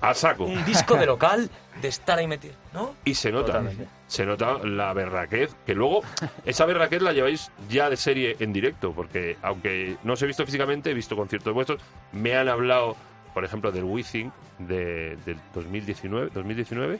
A 0.00 0.12
saco. 0.14 0.44
un 0.44 0.64
disco 0.64 0.96
de 0.96 1.06
local 1.06 1.50
de 1.80 1.88
estar 1.88 2.18
ahí 2.18 2.26
metido, 2.26 2.54
¿no? 2.74 2.94
Y 3.04 3.14
se 3.14 3.30
nota, 3.30 3.46
Totalmente. 3.46 3.86
se 4.08 4.26
nota 4.26 4.58
la 4.64 4.92
berraquez, 4.94 5.54
que 5.64 5.74
luego 5.74 6.02
esa 6.44 6.64
berraquez 6.66 7.02
la 7.02 7.12
lleváis 7.12 7.50
ya 7.68 7.88
de 7.88 7.96
serie 7.96 8.36
en 8.40 8.52
directo, 8.52 8.92
porque 8.92 9.36
aunque 9.42 9.96
no 10.04 10.14
os 10.14 10.22
he 10.22 10.26
visto 10.26 10.44
físicamente, 10.44 10.90
he 10.90 10.94
visto 10.94 11.16
conciertos 11.16 11.52
vuestros, 11.54 11.80
me 12.12 12.34
han 12.36 12.48
hablado, 12.48 12.96
por 13.32 13.44
ejemplo, 13.44 13.70
del 13.72 13.84
Withing 13.84 14.32
de, 14.58 15.16
del 15.24 15.38
2019, 15.54 16.30
2019 16.34 16.98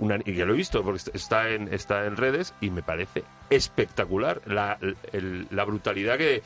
y 0.00 0.34
que 0.34 0.44
lo 0.44 0.54
he 0.54 0.56
visto 0.56 0.82
porque 0.82 0.96
est- 0.98 1.14
está 1.14 1.50
en, 1.50 1.72
está 1.72 2.04
en 2.06 2.16
redes 2.16 2.54
y 2.60 2.70
me 2.70 2.82
parece 2.82 3.22
espectacular 3.50 4.40
la, 4.46 4.78
el- 5.12 5.46
la 5.50 5.64
brutalidad 5.64 6.18
que, 6.18 6.42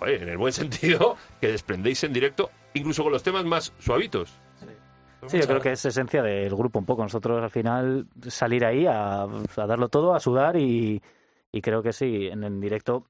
oye, 0.00 0.22
en 0.22 0.28
el 0.28 0.36
buen 0.38 0.52
sentido, 0.54 1.16
que 1.40 1.48
desprendéis 1.48 2.02
en 2.04 2.12
directo, 2.12 2.50
incluso 2.74 3.02
con 3.02 3.12
los 3.12 3.22
temas 3.22 3.44
más 3.44 3.72
suavitos. 3.78 4.32
Sí, 5.26 5.38
yo 5.40 5.46
creo 5.46 5.60
que 5.60 5.72
es 5.72 5.84
esencia 5.84 6.22
del 6.22 6.54
grupo 6.54 6.78
un 6.78 6.86
poco. 6.86 7.02
Nosotros 7.02 7.42
al 7.42 7.50
final 7.50 8.06
salir 8.28 8.64
ahí 8.64 8.86
a, 8.86 9.26
darlo 9.56 9.88
todo, 9.88 10.14
a 10.14 10.20
sudar 10.20 10.56
y, 10.56 11.02
y 11.52 11.60
creo 11.60 11.82
que 11.82 11.92
sí, 11.92 12.28
en 12.28 12.44
el 12.44 12.60
directo 12.60 13.06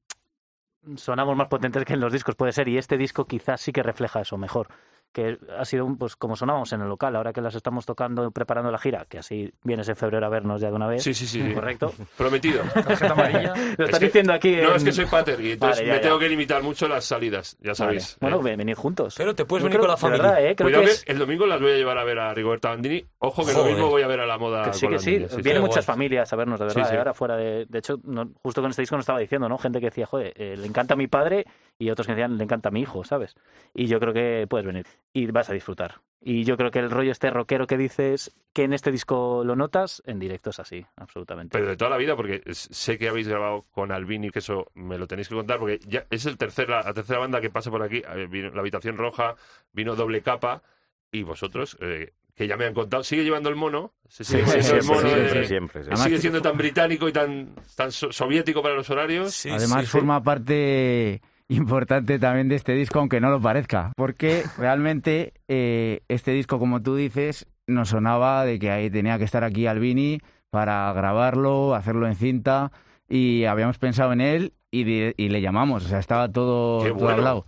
sonamos 0.95 1.35
más 1.37 1.47
potentes 1.47 1.85
que 1.85 1.93
en 1.93 1.99
los 1.99 2.11
discos, 2.11 2.35
puede 2.35 2.51
ser, 2.51 2.67
y 2.67 2.77
este 2.77 2.97
disco 2.97 3.25
quizás 3.25 3.61
sí 3.61 3.71
que 3.71 3.83
refleja 3.83 4.21
eso 4.21 4.37
mejor. 4.37 4.67
Que 5.11 5.39
ha 5.57 5.65
sido 5.65 5.85
un, 5.85 5.97
pues 5.97 6.15
como 6.15 6.35
sonábamos 6.35 6.71
en 6.71 6.81
el 6.81 6.87
local, 6.87 7.15
ahora 7.15 7.33
que 7.33 7.41
las 7.41 7.55
estamos 7.55 7.83
tocando, 7.85 8.29
preparando 8.29 8.71
la 8.71 8.77
gira, 8.77 9.05
que 9.09 9.17
así 9.17 9.51
vienes 9.63 9.89
en 9.89 9.95
febrero 9.95 10.25
a 10.27 10.29
vernos 10.29 10.61
ya 10.61 10.69
de 10.69 10.75
una 10.75 10.85
vez. 10.87 11.01
Sí, 11.01 11.15
sí, 11.15 11.25
sí. 11.25 11.41
sí. 11.41 11.53
Correcto. 11.53 11.91
Prometido. 12.17 12.61
Tarjeta 12.73 13.13
amarilla. 13.13 13.53
Lo 13.77 13.85
estás 13.85 13.99
que- 13.99 14.05
diciendo 14.05 14.33
aquí. 14.33 14.55
No, 14.57 14.69
en- 14.69 14.75
es 14.75 14.83
que 14.83 14.91
soy 14.91 15.05
pater 15.07 15.41
y 15.41 15.53
entonces 15.53 15.77
Vale, 15.79 15.87
ya, 15.87 15.93
me 15.93 15.97
ya. 15.99 16.03
tengo 16.03 16.19
que 16.19 16.29
limitar 16.29 16.61
mucho 16.61 16.87
las 16.87 17.05
salidas, 17.05 17.57
ya 17.59 17.69
Vale. 17.69 17.75
sabéis. 17.75 18.17
Bueno, 18.21 18.37
¿eh? 18.37 18.43
ven- 18.43 18.57
venid 18.59 18.75
juntos. 18.75 19.15
Pero 19.17 19.33
te 19.33 19.45
puedes 19.45 19.63
Yo 19.63 19.69
venir 19.69 19.79
creo- 19.79 19.87
con 19.87 19.89
la 19.89 19.97
familia. 19.97 20.23
verdad, 20.23 20.45
¿eh? 20.45 20.55
Creo 20.55 20.65
Cuidado 20.67 20.83
que 20.83 20.87
que, 20.89 20.93
es- 20.93 21.03
el 21.07 21.17
domingo 21.17 21.45
las 21.47 21.59
voy 21.59 21.71
a 21.71 21.75
llevar 21.75 21.97
a 21.97 22.03
ver 22.03 22.19
a 22.19 22.33
Rigoberta 22.35 22.69
Bandini. 22.69 23.03
Ojo 23.17 23.43
que 23.43 23.49
el 23.51 23.55
Joder. 23.57 23.71
domingo 23.71 23.89
voy 23.89 24.01
a 24.03 24.07
ver 24.07 24.19
a 24.19 24.27
la 24.27 24.37
moda 24.37 24.61
Que 24.65 24.73
sí, 24.73 24.87
que 24.87 24.99
sí. 24.99 25.25
sí, 25.27 25.41
Vienen 25.41 25.63
muchas 25.63 25.85
guay. 25.87 25.95
familias 25.95 26.31
a 26.31 26.35
vernos, 26.35 26.59
de 26.59 26.65
verdad. 26.67 26.87
sí. 26.87 26.93
eh, 26.93 26.97
Ahora 26.99 27.13
fuera 27.15 27.35
de... 27.35 27.65
De 27.65 27.79
hecho, 27.79 27.95
no- 28.03 28.29
justo 28.43 28.61
con 28.61 28.69
este 28.69 28.83
disco 28.83 28.95
nos 28.95 29.03
estaba 29.03 29.19
diciendo, 29.19 29.49
¿no? 29.49 29.57
Gente 29.57 29.79
que 29.79 29.87
decía, 29.87 30.05
joder, 30.05 30.33
eh, 30.35 30.55
le 30.55 30.67
encanta 30.67 30.93
a 30.93 30.97
mi 30.97 31.07
padre 31.07 31.45
y 31.79 31.89
otros 31.89 32.05
que 32.05 32.13
decían, 32.13 32.37
le 32.37 32.43
encanta 32.43 32.69
a 32.69 32.71
mi 32.71 32.81
hijo, 32.81 33.03
¿sabes? 33.03 33.35
Y 33.73 33.87
yo 33.87 33.99
creo 33.99 34.13
que 34.13 34.45
puedes 34.49 34.67
venir 34.67 34.85
y 35.13 35.25
vas 35.27 35.49
a 35.49 35.53
disfrutar. 35.53 35.95
Y 36.21 36.43
yo 36.43 36.57
creo 36.57 36.69
que 36.69 36.79
el 36.79 36.91
rollo 36.91 37.11
este 37.13 37.29
rockero 37.29 37.65
que 37.65 37.77
dices, 37.77 38.35
que 38.51 38.63
en 38.65 38.73
este 38.73 38.91
disco 38.91 39.43
lo 39.45 39.55
notas, 39.55 40.03
en 40.05 40.19
directo 40.19 40.49
es 40.49 40.59
así, 40.59 40.85
absolutamente. 40.97 41.57
Pero 41.57 41.69
de 41.69 41.77
toda 41.77 41.89
la 41.89 41.95
vida, 41.97 42.17
porque 42.17 42.43
sé 42.51 42.97
que 42.97 43.07
habéis 43.07 43.29
grabado 43.29 43.65
con 43.71 43.93
Albini, 43.93 44.29
que 44.29 44.39
eso 44.39 44.69
me 44.75 44.97
lo 44.97 45.07
tenéis 45.07 45.29
que 45.29 45.35
contar, 45.35 45.57
porque 45.59 45.79
ya 45.87 46.05
es 46.09 46.25
el 46.25 46.37
tercer, 46.37 46.67
la, 46.69 46.83
la 46.83 46.93
tercera 46.93 47.19
banda 47.19 47.39
que 47.39 47.49
pasa 47.49 47.71
por 47.71 47.81
aquí. 47.81 48.03
Eh, 48.15 48.27
Vino 48.29 48.49
La 48.51 48.59
Habitación 48.59 48.97
Roja, 48.97 49.35
vino 49.71 49.95
Doble 49.95 50.21
Capa, 50.21 50.61
y 51.09 51.23
vosotros, 51.23 51.77
eh, 51.79 52.11
que 52.35 52.47
ya 52.47 52.57
me 52.57 52.65
han 52.65 52.73
contado, 52.73 53.01
sigue 53.03 53.23
llevando 53.23 53.47
el 53.49 53.55
mono. 53.55 53.93
Se 54.09 54.25
sigue 54.25 54.45
Sí, 54.45 54.61
siendo 54.61 54.75
el 54.75 54.81
siempre, 54.83 54.95
mono 54.95 55.07
de- 55.09 55.15
siempre, 55.15 55.47
siempre, 55.47 55.83
siempre. 55.83 56.03
sigue 56.03 56.17
siendo 56.19 56.41
tan 56.41 56.57
británico 56.57 57.07
y 57.07 57.13
tan, 57.13 57.55
tan 57.77 57.91
so- 57.93 58.11
soviético 58.11 58.61
para 58.61 58.75
los 58.75 58.89
horarios. 58.89 59.33
Sí, 59.33 59.49
Además 59.49 59.79
sí, 59.81 59.85
sí. 59.85 59.91
forma 59.91 60.21
parte 60.21 61.21
importante 61.49 62.19
también 62.19 62.47
de 62.47 62.55
este 62.55 62.73
disco, 62.73 62.99
aunque 62.99 63.19
no 63.19 63.29
lo 63.29 63.41
parezca, 63.41 63.91
porque 63.95 64.43
realmente 64.57 65.33
eh, 65.47 66.01
este 66.07 66.31
disco, 66.31 66.59
como 66.59 66.81
tú 66.81 66.95
dices, 66.95 67.47
nos 67.67 67.89
sonaba 67.89 68.45
de 68.45 68.59
que 68.59 68.71
ahí 68.71 68.89
tenía 68.89 69.17
que 69.17 69.23
estar 69.25 69.43
aquí 69.43 69.67
Albini 69.67 70.19
para 70.49 70.91
grabarlo, 70.93 71.75
hacerlo 71.75 72.07
en 72.07 72.15
cinta, 72.15 72.71
y 73.07 73.45
habíamos 73.45 73.77
pensado 73.79 74.13
en 74.13 74.21
él 74.21 74.53
y, 74.71 74.83
de- 74.83 75.13
y 75.17 75.29
le 75.29 75.41
llamamos, 75.41 75.85
o 75.85 75.87
sea, 75.87 75.99
estaba 75.99 76.29
todo 76.31 76.79
bueno. 76.93 77.09
hablado. 77.09 77.45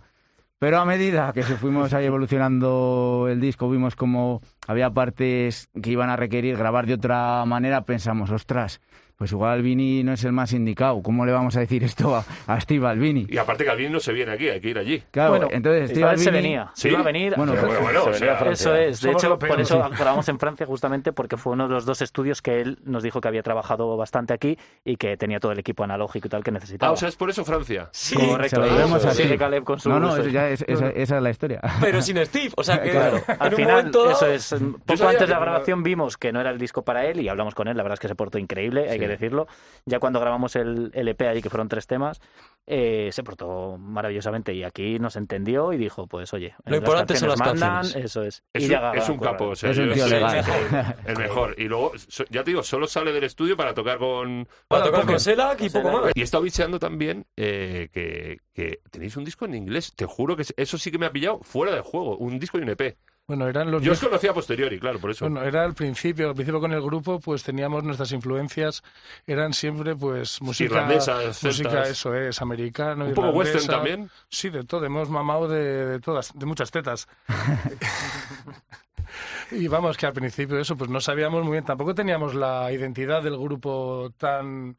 Pero 0.58 0.78
a 0.78 0.84
medida 0.84 1.32
que 1.32 1.42
se 1.42 1.56
fuimos 1.56 1.92
ahí 1.92 2.04
evolucionando 2.06 3.26
el 3.28 3.40
disco, 3.40 3.68
vimos 3.68 3.96
como 3.96 4.40
había 4.68 4.90
partes 4.90 5.68
que 5.82 5.90
iban 5.90 6.08
a 6.08 6.16
requerir 6.16 6.56
grabar 6.56 6.86
de 6.86 6.94
otra 6.94 7.44
manera, 7.46 7.84
pensamos, 7.84 8.30
ostras, 8.30 8.80
pues 9.16 9.32
igual 9.32 9.52
Albini 9.52 10.02
no 10.02 10.12
es 10.12 10.24
el 10.24 10.32
más 10.32 10.52
indicado. 10.52 11.00
¿Cómo 11.02 11.24
le 11.24 11.32
vamos 11.32 11.56
a 11.56 11.60
decir 11.60 11.84
esto 11.84 12.16
a, 12.16 12.24
a 12.46 12.60
Steve 12.60 12.86
Albini? 12.86 13.26
Y 13.28 13.38
aparte 13.38 13.64
que 13.64 13.70
Albini 13.70 13.90
no 13.90 14.00
se 14.00 14.12
viene 14.12 14.32
aquí, 14.32 14.48
hay 14.48 14.60
que 14.60 14.68
ir 14.70 14.78
allí. 14.78 15.02
Claro, 15.10 15.30
bueno, 15.30 15.48
entonces 15.50 15.90
Steve 15.90 16.10
vez 16.10 16.20
se 16.22 16.30
Albini- 16.30 16.32
venía, 16.32 16.70
¿Sí? 16.74 16.82
se 16.82 16.88
iba 16.90 17.00
a 17.00 17.02
venir. 17.02 17.34
Bueno, 17.36 17.52
Pero 17.52 17.66
bueno, 17.66 17.80
bueno, 17.82 18.00
Se 18.04 18.08
o 18.08 18.12
venía 18.12 18.18
sea, 18.26 18.34
a 18.34 18.38
Francia. 18.38 18.52
Eso 18.52 18.74
es, 18.76 19.00
de 19.00 19.10
hecho, 19.12 19.38
por 19.38 19.60
eso 19.60 19.84
sí. 19.90 19.96
grabamos 19.96 20.28
en 20.28 20.38
Francia 20.38 20.66
justamente 20.66 21.12
porque 21.12 21.36
fue 21.36 21.52
uno 21.52 21.68
de 21.68 21.74
los 21.74 21.84
dos 21.86 22.02
estudios 22.02 22.42
que 22.42 22.60
él 22.60 22.78
nos 22.84 23.02
dijo 23.02 23.20
que 23.20 23.28
había 23.28 23.42
trabajado 23.42 23.96
bastante 23.96 24.32
aquí 24.34 24.58
y 24.84 24.96
que 24.96 25.16
tenía 25.16 25.38
todo 25.40 25.52
el 25.52 25.58
equipo 25.58 25.84
analógico 25.84 26.26
y 26.26 26.30
tal 26.30 26.42
que 26.42 26.50
necesitaba. 26.50 26.90
Ah, 26.90 26.94
o 26.94 26.96
sea, 26.96 27.08
es 27.08 27.16
por 27.16 27.30
eso 27.30 27.44
Francia. 27.44 27.88
Sí, 27.92 28.16
Correcto, 28.16 28.62
se 28.62 28.68
lo 28.78 29.10
sigue 29.12 29.28
así. 29.28 29.38
Caleb 29.38 29.64
con 29.64 29.78
su 29.78 29.88
No, 29.88 30.00
no, 30.00 30.16
eso 30.16 30.28
ya 30.28 30.48
es- 30.48 30.64
esa, 30.66 30.88
esa 30.90 31.16
es 31.16 31.22
la 31.22 31.30
historia. 31.30 31.60
pero 31.80 32.02
sin 32.02 32.16
Steve. 32.26 32.50
O 32.56 32.64
sea 32.64 32.82
que 32.82 32.90
Claro, 32.90 33.20
al 33.38 33.52
final, 33.54 33.76
momento 33.76 34.10
eso 34.10 34.26
es. 34.26 34.54
Poco 34.86 35.04
antes 35.06 35.20
de 35.28 35.34
la 35.34 35.38
grabación 35.40 35.82
vimos 35.82 36.16
que 36.16 36.32
no 36.32 36.40
era 36.40 36.50
el 36.50 36.58
disco 36.58 36.82
para 36.82 37.06
él 37.06 37.20
y 37.20 37.28
hablamos 37.28 37.54
con 37.54 37.68
él. 37.68 37.76
La 37.76 37.82
verdad 37.82 37.94
es 37.94 38.00
que 38.00 38.08
se 38.08 38.14
portó 38.14 38.38
increíble, 38.38 38.88
hay 38.88 38.94
Sí. 38.94 38.98
que 39.00 39.08
decirlo. 39.12 39.46
Ya 39.86 39.98
cuando 39.98 40.20
grabamos 40.20 40.56
el 40.56 40.90
LP 40.94 41.28
allí, 41.28 41.42
que 41.42 41.50
fueron 41.50 41.68
tres 41.68 41.86
temas, 41.86 42.20
eh, 42.66 43.10
se 43.12 43.22
portó 43.22 43.76
maravillosamente 43.78 44.54
y 44.54 44.62
aquí 44.64 44.98
nos 44.98 45.16
entendió 45.16 45.72
y 45.72 45.76
dijo: 45.76 46.06
Pues 46.06 46.32
oye, 46.34 46.54
Lo 46.64 46.76
importante 46.76 47.16
son 47.16 47.28
las 47.30 47.38
mandan, 47.40 47.76
canciones. 47.82 48.04
Eso 48.04 48.22
es. 48.22 48.42
Es 48.52 48.62
y 48.62 48.66
un, 48.66 48.70
ya 48.70 48.92
es 48.92 49.08
un 49.08 49.16
curra. 49.18 49.30
capo, 49.32 49.48
o 49.48 49.56
sea, 49.56 49.70
Es 49.70 49.78
un 49.78 49.86
yo- 49.88 49.94
tío 49.94 50.04
sí, 50.06 50.10
legal. 50.14 50.96
El 51.06 51.16
mejor. 51.18 51.54
Y 51.58 51.64
luego, 51.64 51.92
so- 52.08 52.24
ya 52.30 52.44
te 52.44 52.50
digo, 52.52 52.62
solo 52.62 52.86
sale 52.86 53.12
del 53.12 53.24
estudio 53.24 53.56
para 53.56 53.74
tocar 53.74 53.98
con... 53.98 54.46
Para 54.68 54.84
tocar 54.84 55.06
con 55.06 55.18
Selak 55.20 55.60
y 55.62 55.70
poco 55.70 55.90
más. 55.90 56.12
Y 56.14 56.20
he 56.20 56.24
estado 56.24 56.42
bicheando 56.42 56.78
también 56.78 57.26
eh, 57.36 57.88
que, 57.92 58.38
que 58.54 58.80
tenéis 58.90 59.16
un 59.16 59.24
disco 59.24 59.44
en 59.44 59.54
inglés. 59.54 59.92
Te 59.96 60.04
juro 60.06 60.36
que 60.36 60.44
eso 60.56 60.78
sí 60.78 60.90
que 60.90 60.98
me 60.98 61.06
ha 61.06 61.12
pillado 61.12 61.40
fuera 61.42 61.72
del 61.72 61.82
juego. 61.82 62.16
Un 62.16 62.38
disco 62.38 62.58
y 62.58 62.62
un 62.62 62.68
EP. 62.70 62.96
Bueno, 63.26 63.48
eran 63.48 63.70
los 63.70 63.82
Yo 63.82 63.92
os 63.92 64.00
conocía 64.00 64.32
a 64.32 64.34
posteriori, 64.34 64.78
claro, 64.80 64.98
por 64.98 65.10
eso. 65.10 65.24
Bueno, 65.24 65.42
era 65.42 65.64
al 65.64 65.74
principio, 65.74 66.28
al 66.28 66.34
principio 66.34 66.60
con 66.60 66.72
el 66.72 66.82
grupo, 66.82 67.20
pues 67.20 67.44
teníamos 67.44 67.84
nuestras 67.84 68.10
influencias, 68.12 68.82
eran 69.26 69.54
siempre 69.54 69.94
pues 69.94 70.42
música, 70.42 70.74
Irlandesas, 70.74 71.42
música 71.44 71.84
eso 71.84 72.14
es, 72.14 72.42
americano, 72.42 73.04
un 73.04 73.14
poco 73.14 73.28
irlandesa. 73.28 73.58
western 73.58 73.74
también. 73.74 74.10
Sí, 74.28 74.50
de 74.50 74.64
todo, 74.64 74.84
hemos 74.84 75.08
mamado 75.08 75.48
de, 75.48 75.86
de 75.86 76.00
todas, 76.00 76.36
de 76.36 76.46
muchas 76.46 76.70
tetas. 76.72 77.06
y 79.52 79.68
vamos, 79.68 79.96
que 79.96 80.06
al 80.06 80.12
principio 80.12 80.58
eso, 80.58 80.76
pues 80.76 80.90
no 80.90 81.00
sabíamos 81.00 81.44
muy 81.44 81.52
bien, 81.52 81.64
tampoco 81.64 81.94
teníamos 81.94 82.34
la 82.34 82.70
identidad 82.72 83.22
del 83.22 83.38
grupo 83.38 84.12
tan, 84.18 84.76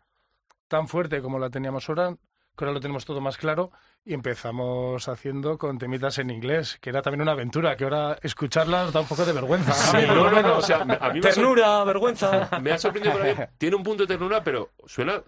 tan 0.67 0.87
fuerte 0.87 1.21
como 1.21 1.39
la 1.39 1.49
teníamos 1.49 1.87
ahora, 1.87 2.15
que 2.57 2.65
ahora 2.65 2.73
lo 2.73 2.81
tenemos 2.81 3.05
todo 3.05 3.21
más 3.21 3.37
claro, 3.37 3.71
y 4.05 4.13
empezamos 4.13 5.07
haciendo 5.07 5.57
con 5.57 5.77
temitas 5.77 6.17
en 6.17 6.29
inglés, 6.29 6.77
que 6.81 6.89
era 6.89 7.01
también 7.01 7.21
una 7.21 7.31
aventura, 7.31 7.77
que 7.77 7.85
ahora 7.85 8.17
escucharlas 8.21 8.91
da 8.91 8.99
un 9.01 9.07
poco 9.07 9.23
de 9.25 9.31
vergüenza. 9.33 9.73
Sí, 9.73 10.05
no, 10.05 10.29
no, 10.29 10.41
no, 10.41 10.57
o 10.57 10.61
sea, 10.61 10.81
a 10.81 11.09
mí 11.13 11.21
me 11.21 11.21
Ternura, 11.21 11.83
vergüenza. 11.85 12.49
me 12.61 12.71
ha 12.71 12.77
sorprendido 12.77 13.13
por 13.17 13.21
ahí. 13.25 13.35
Tiene 13.57 13.75
un 13.77 13.83
punto 13.83 14.03
de 14.03 14.07
ternura, 14.07 14.43
pero 14.43 14.71
suena... 14.85 15.21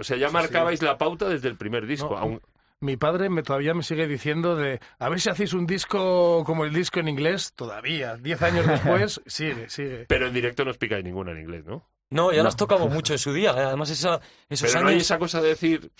O 0.00 0.02
sea, 0.02 0.16
ya 0.16 0.28
marcabais 0.30 0.82
la 0.82 0.98
pauta 0.98 1.28
desde 1.28 1.48
el 1.48 1.56
primer 1.56 1.86
disco. 1.86 2.10
No, 2.10 2.18
aún- 2.18 2.42
Mi 2.80 2.96
padre 2.96 3.28
me, 3.30 3.42
todavía 3.42 3.74
me 3.74 3.82
sigue 3.84 4.06
diciendo 4.08 4.56
de, 4.56 4.80
a 4.98 5.08
ver 5.08 5.20
si 5.20 5.30
hacéis 5.30 5.52
un 5.54 5.66
disco 5.66 6.42
como 6.44 6.64
el 6.64 6.72
disco 6.74 6.98
en 7.00 7.08
inglés, 7.08 7.52
todavía, 7.54 8.16
diez 8.16 8.42
años 8.42 8.66
después, 8.66 9.20
sigue, 9.26 9.70
sigue. 9.70 10.04
pero 10.08 10.26
en 10.26 10.34
directo 10.34 10.64
no 10.64 10.72
os 10.72 10.78
picáis 10.78 11.04
ninguna 11.04 11.30
en 11.30 11.38
inglés, 11.40 11.64
¿no? 11.64 11.88
No, 12.10 12.32
ya 12.32 12.42
las 12.42 12.54
tocamos 12.56 12.90
mucho 12.92 13.12
en 13.14 13.18
su 13.18 13.32
día. 13.32 13.50
eh. 13.52 13.64
Además, 13.66 13.88
esa, 13.90 14.20
esos 14.48 14.68
Pero 14.70 14.82
no 14.82 14.88
hay 14.88 14.94
años... 14.96 15.04
esa 15.04 15.18
cosa 15.18 15.40
de 15.40 15.48
decir... 15.48 15.90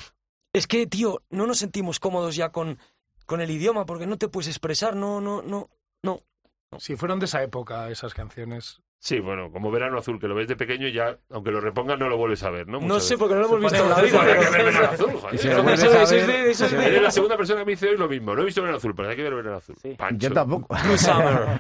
Es 0.57 0.67
que, 0.67 0.87
tío, 0.87 1.23
no 1.29 1.47
nos 1.47 1.59
sentimos 1.59 2.01
cómodos 2.01 2.35
ya 2.35 2.49
con, 2.51 2.79
con 3.27 3.43
el 3.43 3.51
idioma 3.51 3.85
porque 3.85 4.07
no 4.07 4.17
te 4.17 4.29
puedes 4.29 4.49
expresar, 4.49 4.97
no, 4.97 5.21
no, 5.21 5.43
no, 5.43 5.69
no. 6.03 6.23
Si 6.79 6.97
fueron 6.97 7.19
de 7.19 7.27
esa 7.27 7.43
época 7.43 7.91
esas 7.91 8.15
canciones. 8.15 8.81
Sí, 8.99 9.21
bueno, 9.21 9.53
como 9.53 9.71
Verano 9.71 9.99
Azul, 9.99 10.19
que 10.19 10.27
lo 10.29 10.35
ves 10.35 10.49
de 10.49 10.57
pequeño 10.57 10.89
y 10.89 10.93
ya, 10.95 11.19
aunque 11.31 11.51
lo 11.51 11.61
repongas, 11.61 11.99
no 11.99 12.09
lo 12.09 12.17
vuelves 12.17 12.43
a 12.43 12.49
ver, 12.51 12.67
¿no? 12.67 12.81
No 12.81 12.95
sé 13.01 13.15
veces. 13.15 13.19
porque 13.19 13.35
no 13.35 13.41
lo 13.43 13.47
hemos 13.49 13.61
visto 13.61 13.85
en 13.85 13.91
la 13.91 14.01
vida. 14.01 14.23
Hay 14.23 14.29
que 14.33 14.39
pero- 14.39 14.51
ver 14.53 14.65
Verano 14.65 14.91
Azul, 14.93 15.13
joder. 15.21 15.39
Si 15.39 15.49
lo 15.49 15.55
a 15.59 15.63
ver- 15.63 15.75
eso 16.49 16.65
es 16.65 16.73
Eres 16.73 17.03
la 17.03 17.11
segunda 17.11 17.37
persona 17.37 17.61
que 17.61 17.67
me 17.67 17.73
dice 17.73 17.89
hoy 17.91 17.99
lo 17.99 18.09
mismo. 18.09 18.35
No 18.35 18.41
he 18.41 18.45
visto 18.47 18.63
Verano 18.63 18.79
Azul, 18.79 18.95
pero 18.97 19.11
hay 19.11 19.17
que 19.17 19.23
ver 19.23 19.35
Verano 19.35 19.57
Azul. 19.59 19.77
Sí. 19.83 19.95
Pancho. 19.99 20.29
Yo 20.29 20.35
tampoco. 20.35 20.75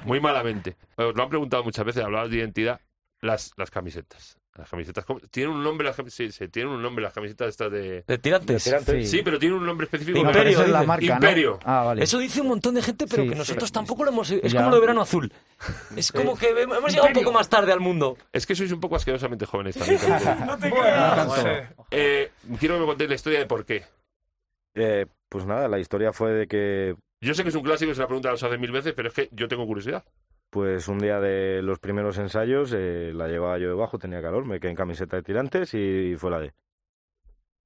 Muy 0.07 0.21
malamente. 0.21 0.77
Os 0.97 1.15
lo 1.15 1.23
han 1.23 1.29
preguntado 1.29 1.63
muchas 1.63 1.85
veces, 1.85 2.03
hablabas 2.03 2.31
de 2.31 2.39
identidad. 2.39 2.81
Las, 3.21 3.53
las 3.57 3.71
camisetas. 3.71 4.39
Las 4.57 4.71
camisetas. 4.71 5.05
¿Tienen 5.31 5.55
un 5.55 5.63
nombre 5.63 5.87
las 5.87 5.97
camisetas? 5.97 6.35
Sí, 6.35 6.45
sí, 6.45 6.49
tienen 6.49 6.73
un 6.73 6.81
nombre 6.83 7.03
las 7.03 7.13
camisetas 7.13 7.49
estas 7.49 7.71
de... 7.71 8.05
De 8.07 8.19
tirantes. 8.19 8.63
Sí. 8.63 9.05
Sí, 9.07 9.21
pero 9.23 9.39
tienen 9.39 9.59
un 9.59 9.67
nombre 9.67 9.85
específico. 9.85 10.19
No, 10.23 10.31
Imperio, 10.31 10.63
es 10.63 10.69
la 10.69 10.83
¿no? 10.85 11.59
Ah, 11.65 11.83
vale. 11.85 12.03
Eso 12.03 12.19
dice 12.19 12.41
un 12.41 12.49
montón 12.49 12.75
de 12.75 12.83
gente, 12.83 13.07
pero 13.07 13.23
Sí, 13.25 13.29
que 13.29 13.35
nosotros 13.35 13.71
tampoco 13.71 14.05
lo 14.05 14.11
hemos... 14.11 14.31
Es 14.31 14.53
Ya. 14.53 14.61
como 14.61 14.71
lo 14.71 14.77
de 14.77 14.81
verano 14.81 15.03
azul. 15.03 15.33
Es 15.97 16.11
como 16.13 16.37
que 16.37 16.49
hemos 16.51 16.91
llegado 16.91 17.09
un 17.09 17.13
poco 17.15 17.33
más 17.33 17.49
tarde 17.49 17.73
al 17.73 17.81
mundo. 17.81 18.17
Es 18.33 18.47
que 18.47 18.55
sois 18.55 18.73
un 18.73 18.81
poco 18.81 18.97
asquerosamente 18.97 19.45
jóvenes 19.47 19.77
también. 19.77 20.01
No 20.47 20.59
te 20.59 20.69
Bueno, 20.71 20.85
creas. 20.85 21.27
no 21.27 21.37
sé. 21.37 21.69
eh, 21.91 22.31
quiero 22.59 22.75
que 22.77 22.81
me 22.81 22.87
contéis 22.87 23.11
la 23.11 23.17
historia 23.17 23.39
de 23.41 23.47
por 23.47 23.65
qué. 23.67 23.85
Eh, 24.75 25.07
pues 25.29 25.45
nada, 25.47 25.69
la 25.69 25.79
historia 25.79 26.13
fue 26.13 26.33
de 26.33 26.47
que 26.47 26.95
Yo 27.21 27.35
sé 27.35 27.43
que 27.43 27.49
es 27.49 27.55
un 27.55 27.63
clásico, 27.63 27.93
se 27.95 28.01
la 28.01 28.07
pregunta 28.07 28.33
os 28.33 28.43
hace 28.43 28.59
mil 28.59 28.71
veces, 28.73 28.93
pero 28.95 29.09
es 29.09 29.15
que 29.15 29.29
yo 29.33 29.49
tengo 29.49 29.67
curiosidad. 29.67 30.05
Pues 30.51 30.89
un 30.89 30.99
día 30.99 31.21
de 31.21 31.61
los 31.63 31.79
primeros 31.79 32.19
ensayos 32.19 32.73
eh, 32.77 33.13
la 33.15 33.29
llevaba 33.29 33.59
yo 33.59 33.69
debajo, 33.69 33.99
tenía 33.99 34.23
calor, 34.23 34.45
me 34.45 34.59
quedé 34.61 34.71
en 34.71 34.77
camiseta 34.77 35.17
de 35.17 35.23
tirantes 35.23 35.75
y 35.75 36.15
fue 36.17 36.31
la 36.31 36.41
de... 36.41 36.53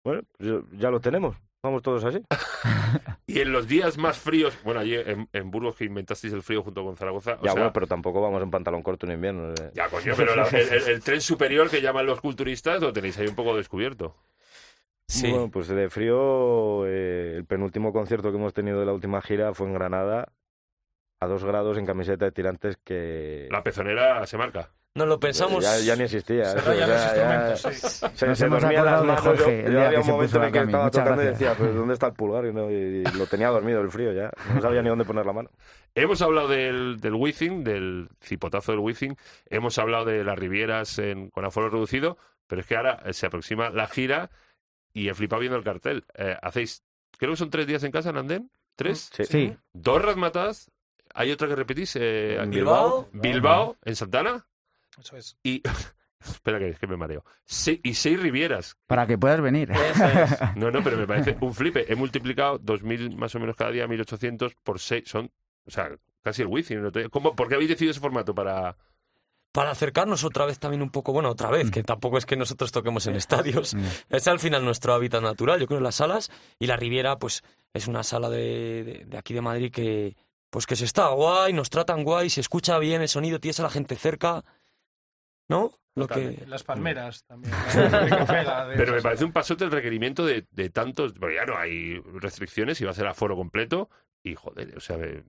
Bueno, 0.04 0.22
yo- 0.38 0.62
ya 0.72 0.90
lo 0.90 1.00
tenemos, 1.00 1.36
vamos 1.62 1.82
todos 1.82 2.04
así. 2.04 2.22
Y 3.26 3.38
en 3.38 3.52
los 3.52 3.68
días 3.68 3.96
más 3.96 4.18
fríos, 4.18 4.58
bueno, 4.64 4.80
allí 4.80 4.96
en, 4.96 5.28
en 5.32 5.50
Burgos 5.52 5.76
que 5.76 5.84
inventasteis 5.84 6.32
el 6.32 6.42
frío 6.42 6.64
junto 6.64 6.82
con 6.82 6.96
Zaragoza, 6.96 7.34
o 7.34 7.44
ya 7.44 7.52
sea, 7.52 7.60
bueno, 7.60 7.72
pero 7.72 7.86
tampoco 7.86 8.20
vamos 8.20 8.42
en 8.42 8.50
pantalón 8.50 8.82
corto 8.82 9.06
en 9.06 9.12
invierno. 9.12 9.50
eh. 9.52 9.70
ya 9.72 9.88
coño, 9.88 10.14
pero 10.16 10.34
la- 10.34 10.48
el, 10.48 10.68
el- 10.68 10.88
el 10.88 11.00
tren 11.00 11.20
superior 11.20 11.70
que 11.70 11.80
llaman 11.80 12.06
los 12.06 12.20
culturistas 12.20 12.80
lo 12.80 12.92
tenéis 12.92 13.16
ahí 13.18 13.28
un 13.28 13.36
poco 13.36 13.56
descubierto. 13.56 14.16
Sí. 15.06 15.30
Bueno, 15.30 15.48
pues 15.48 15.68
de 15.68 15.88
frío, 15.90 16.84
eh, 16.88 17.34
el 17.36 17.44
penúltimo 17.44 17.92
concierto 17.92 18.32
que 18.32 18.36
hemos 18.38 18.52
tenido 18.52 18.80
de 18.80 18.86
la 18.86 18.92
última 18.92 19.22
gira 19.22 19.54
fue 19.54 19.68
en 19.68 19.74
Granada, 19.74 20.32
a 21.20 21.26
dos 21.26 21.44
grados 21.44 21.76
en 21.78 21.86
camiseta 21.86 22.24
de 22.24 22.32
tirantes 22.32 22.78
que... 22.82 23.46
La 23.50 23.62
pezonera 23.62 24.26
se 24.26 24.38
marca. 24.38 24.70
Nos 24.94 25.06
lo 25.06 25.20
pensamos. 25.20 25.62
Ya, 25.62 25.78
ya 25.78 25.94
ni 25.96 26.02
existía. 26.04 26.44
Se 26.50 26.58
eso, 26.58 26.70
o 26.70 26.74
sea, 26.74 27.14
ya- 27.14 27.56
sí. 27.56 27.72
Se, 27.74 28.26
Nos 28.26 28.38
se 28.38 28.46
hemos 28.46 28.60
dormía 28.60 28.82
las 28.82 28.94
acordado 28.94 29.02
de 29.02 29.06
manos. 29.06 29.24
yo- 29.24 29.30
Jorge 29.44 29.58
el 29.60 29.64
yo 29.66 29.70
día 29.70 29.86
había 29.86 29.90
que 29.90 29.96
un 29.98 30.04
se 30.04 30.10
momento 30.10 30.26
puso 30.32 30.36
en 30.36 30.40
la 30.42 30.46
el 30.48 30.52
que 30.52 30.58
estaba 30.58 30.84
Muchas 30.84 31.04
tocando 31.04 31.22
y 31.22 31.26
decía, 31.26 31.54
pues 31.56 31.74
¿dónde 31.76 31.94
está 31.94 32.06
el 32.08 32.12
pulgar? 32.14 32.46
Y, 32.46 32.52
no, 32.52 32.70
y 32.70 33.04
lo 33.16 33.26
tenía 33.26 33.48
dormido 33.50 33.80
el 33.82 33.90
frío 33.90 34.12
ya. 34.12 34.32
No 34.52 34.60
sabía 34.60 34.82
ni 34.82 34.88
dónde 34.88 35.04
poner 35.04 35.26
la 35.26 35.32
mano. 35.32 35.50
Hemos 35.94 36.22
hablado 36.22 36.48
del, 36.48 36.98
del 37.00 37.14
Wizzing, 37.14 37.62
del 37.62 38.08
cipotazo 38.20 38.72
del 38.72 38.80
Wizzing. 38.80 39.16
Hemos 39.48 39.78
hablado 39.78 40.06
de 40.06 40.24
las 40.24 40.36
Rivieras 40.38 40.98
en- 40.98 41.30
con 41.30 41.44
aforo 41.44 41.68
reducido, 41.70 42.16
pero 42.48 42.62
es 42.62 42.66
que 42.66 42.76
ahora 42.76 43.00
eh, 43.04 43.12
se 43.12 43.26
aproxima 43.26 43.70
la 43.70 43.86
gira 43.86 44.30
y 44.92 45.08
he 45.08 45.14
flipado 45.14 45.38
viendo 45.40 45.56
el 45.56 45.62
cartel. 45.64 46.04
Eh, 46.14 46.36
hacéis 46.42 46.82
creo 47.16 47.30
que 47.32 47.36
son 47.36 47.50
tres 47.50 47.66
días 47.68 47.84
en 47.84 47.92
casa 47.92 48.10
en 48.10 48.16
Andén. 48.16 48.50
¿Tres? 48.74 49.08
Sí. 49.14 49.24
Sí, 49.24 49.56
Dos 49.72 50.02
razmataz. 50.02 50.68
Hay 51.14 51.30
otra 51.32 51.48
que 51.48 51.56
repetís. 51.56 51.96
eh. 51.96 52.38
Bilbao. 52.48 53.08
Bilbao, 53.12 53.76
en 53.84 53.96
Santana. 53.96 54.46
Eso 54.98 55.16
es. 55.16 55.36
Y. 55.42 55.62
Espera 56.20 56.58
que, 56.58 56.74
que 56.74 56.86
me 56.86 56.98
mareo. 56.98 57.24
Se- 57.46 57.80
y 57.82 57.94
seis 57.94 58.20
Rivieras. 58.20 58.76
para 58.86 59.06
que 59.06 59.16
puedas 59.16 59.40
venir. 59.40 59.70
Eso 59.70 60.04
es. 60.04 60.38
No, 60.56 60.70
no, 60.70 60.82
pero 60.84 60.98
me 60.98 61.06
parece 61.06 61.36
un 61.40 61.54
flipe. 61.54 61.90
He 61.90 61.96
multiplicado 61.96 62.60
2.000 62.60 63.16
más 63.16 63.34
o 63.34 63.40
menos 63.40 63.56
cada 63.56 63.70
día, 63.70 63.86
1.800 63.86 64.54
por 64.62 64.78
6. 64.78 65.04
Son, 65.08 65.30
o 65.64 65.70
sea, 65.70 65.88
casi 66.22 66.42
el 66.42 66.48
wifi. 66.48 66.74
¿no? 66.76 66.90
¿Cómo, 67.10 67.34
¿Por 67.34 67.48
qué 67.48 67.54
habéis 67.54 67.70
decidido 67.70 67.92
ese 67.92 68.00
formato? 68.00 68.34
Para... 68.34 68.76
Para 69.52 69.70
acercarnos 69.72 70.22
otra 70.22 70.44
vez 70.46 70.60
también 70.60 70.80
un 70.82 70.90
poco, 70.90 71.12
bueno, 71.12 71.28
otra 71.30 71.50
vez, 71.50 71.72
que 71.72 71.82
tampoco 71.82 72.18
es 72.18 72.24
que 72.26 72.36
nosotros 72.36 72.70
toquemos 72.70 73.06
en 73.08 73.16
estadios. 73.16 73.74
Mm. 73.74 73.84
Es 74.10 74.28
al 74.28 74.38
final 74.38 74.64
nuestro 74.64 74.92
hábitat 74.94 75.22
natural, 75.22 75.58
yo 75.58 75.66
creo, 75.66 75.80
las 75.80 75.96
salas. 75.96 76.30
Y 76.60 76.66
la 76.68 76.76
Riviera, 76.76 77.18
pues, 77.18 77.42
es 77.72 77.88
una 77.88 78.04
sala 78.04 78.28
de, 78.30 78.84
de- 78.84 79.04
de 79.06 79.18
aquí 79.18 79.34
de 79.34 79.40
Madrid 79.40 79.72
que, 79.72 80.16
pues, 80.50 80.66
que 80.66 80.76
se 80.76 80.84
está 80.84 81.08
guay, 81.08 81.52
nos 81.52 81.70
tratan 81.70 82.04
guay, 82.04 82.28
se 82.30 82.40
escucha 82.40 82.78
bien 82.78 83.02
el 83.02 83.08
sonido, 83.08 83.40
tienes 83.40 83.60
a 83.60 83.64
la 83.64 83.70
gente 83.70 83.96
cerca. 83.96 84.44
¿No? 85.48 85.72
Lo 85.96 86.06
que... 86.06 86.44
Las 86.46 86.62
palmeras 86.62 87.24
también. 87.24 87.52
la 87.74 88.66
de 88.66 88.76
Pero 88.76 88.92
me 88.94 89.02
parece 89.02 89.24
un 89.24 89.32
pasote 89.32 89.64
el 89.64 89.70
requerimiento 89.72 90.24
de, 90.24 90.46
de 90.50 90.70
tantos. 90.70 91.12
Porque 91.14 91.34
ya 91.36 91.44
no 91.46 91.56
hay 91.58 91.98
restricciones 92.20 92.80
y 92.80 92.84
va 92.84 92.92
a 92.92 92.94
ser 92.94 93.06
aforo 93.08 93.34
completo. 93.36 93.90
Y 94.22 94.36
joder, 94.36 94.76
o 94.76 94.80
sea, 94.80 94.96
me- 94.96 95.24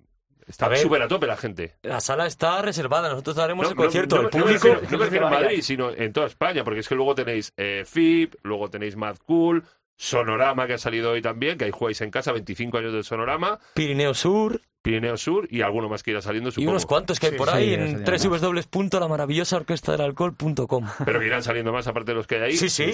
está 0.48 0.76
súper 0.76 1.02
a 1.02 1.08
tope 1.08 1.26
la 1.26 1.38
gente. 1.38 1.76
La 1.82 2.00
sala 2.00 2.28
está 2.28 2.62
reservada, 2.62 3.10
nosotros 3.10 3.36
daremos 3.36 3.68
el 3.70 3.76
concierto. 3.76 4.18
no, 4.18 4.22
el 4.22 4.28
no 4.32 4.38
me 4.38 4.44
público... 4.44 4.68
refiero- 4.68 4.92
no 4.92 4.98
me 5.00 5.06
refiero 5.06 5.28
a 5.28 5.30
Madrid, 5.32 5.62
sino 5.64 5.90
en 5.92 6.14
toda 6.14 6.28
España, 6.28 6.64
porque 6.64 6.82
es 6.82 6.88
que 6.88 6.96
luego 6.96 7.16
tenéis 7.16 7.52
eh, 7.58 7.84
FIP, 7.86 8.36
luego 8.44 8.70
tenéis 8.70 8.96
Mad 8.96 9.18
Cool, 9.26 9.64
Sonorama, 9.98 10.68
que 10.68 10.74
ha 10.74 10.78
salido 10.78 11.12
hoy 11.12 11.22
también, 11.24 11.58
que 11.58 11.66
ahí 11.66 11.72
jugáis 11.72 12.00
en 12.02 12.12
casa, 12.12 12.32
25 12.32 12.78
años 12.78 12.94
del 12.94 13.04
Sonorama, 13.04 13.60
Pirineo 13.74 14.14
Sur 14.14 14.62
Pirineo 14.82 15.16
Sur 15.18 15.48
y 15.52 15.62
alguno 15.62 15.88
más 15.90 16.02
que 16.04 16.12
irá 16.12 16.22
saliendo, 16.22 16.50
y 16.50 16.54
supongo. 16.54 16.72
unos 16.72 16.86
cuantos 16.86 17.20
que 17.20 17.28
hay 17.28 17.32
Sí, 17.34 17.38
por 17.38 17.50
sí, 17.50 17.56
ahí 17.58 17.74
en 17.76 18.04
www.lamaravillosaorquestadelalcohol.com. 18.04 20.86
Pero 21.06 21.20
que 21.20 21.26
irán 21.28 21.44
saliendo 21.44 21.72
más 21.72 21.88
aparte 21.88 22.12
de 22.12 22.16
los 22.16 22.28
que 22.28 22.36
hay 22.36 22.42
ahí. 22.44 22.58
Sí, 22.58 22.70
sí. 22.70 22.92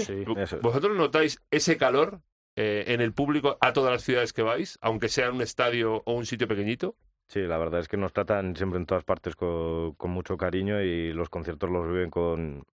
¿Vosotros 0.62 0.96
notáis 0.98 1.42
ese 1.52 1.78
calor 1.78 2.22
eh, 2.56 2.86
en 2.88 3.02
el 3.02 3.14
público 3.14 3.58
a 3.62 3.74
todas 3.74 3.92
las 3.92 4.04
ciudades 4.04 4.34
que 4.34 4.42
vais, 4.42 4.78
aunque 4.82 5.10
sea 5.10 5.28
en 5.28 5.36
un 5.36 5.42
estadio 5.42 6.02
o 6.06 6.14
un 6.14 6.26
sitio 6.26 6.48
pequeñito? 6.48 6.96
Sí, 7.28 7.42
la 7.42 7.58
verdad 7.58 7.82
es 7.82 7.88
que 7.88 7.98
nos 7.98 8.14
tratan 8.14 8.56
siempre 8.56 8.80
en 8.80 8.86
todas 8.86 9.04
partes 9.04 9.36
con, 9.36 9.94
con 9.96 10.12
mucho 10.12 10.38
cariño 10.38 10.82
y 10.82 11.12
los 11.14 11.30
conciertos 11.30 11.70
los 11.70 11.86
viven 11.88 12.10
con, 12.10 12.64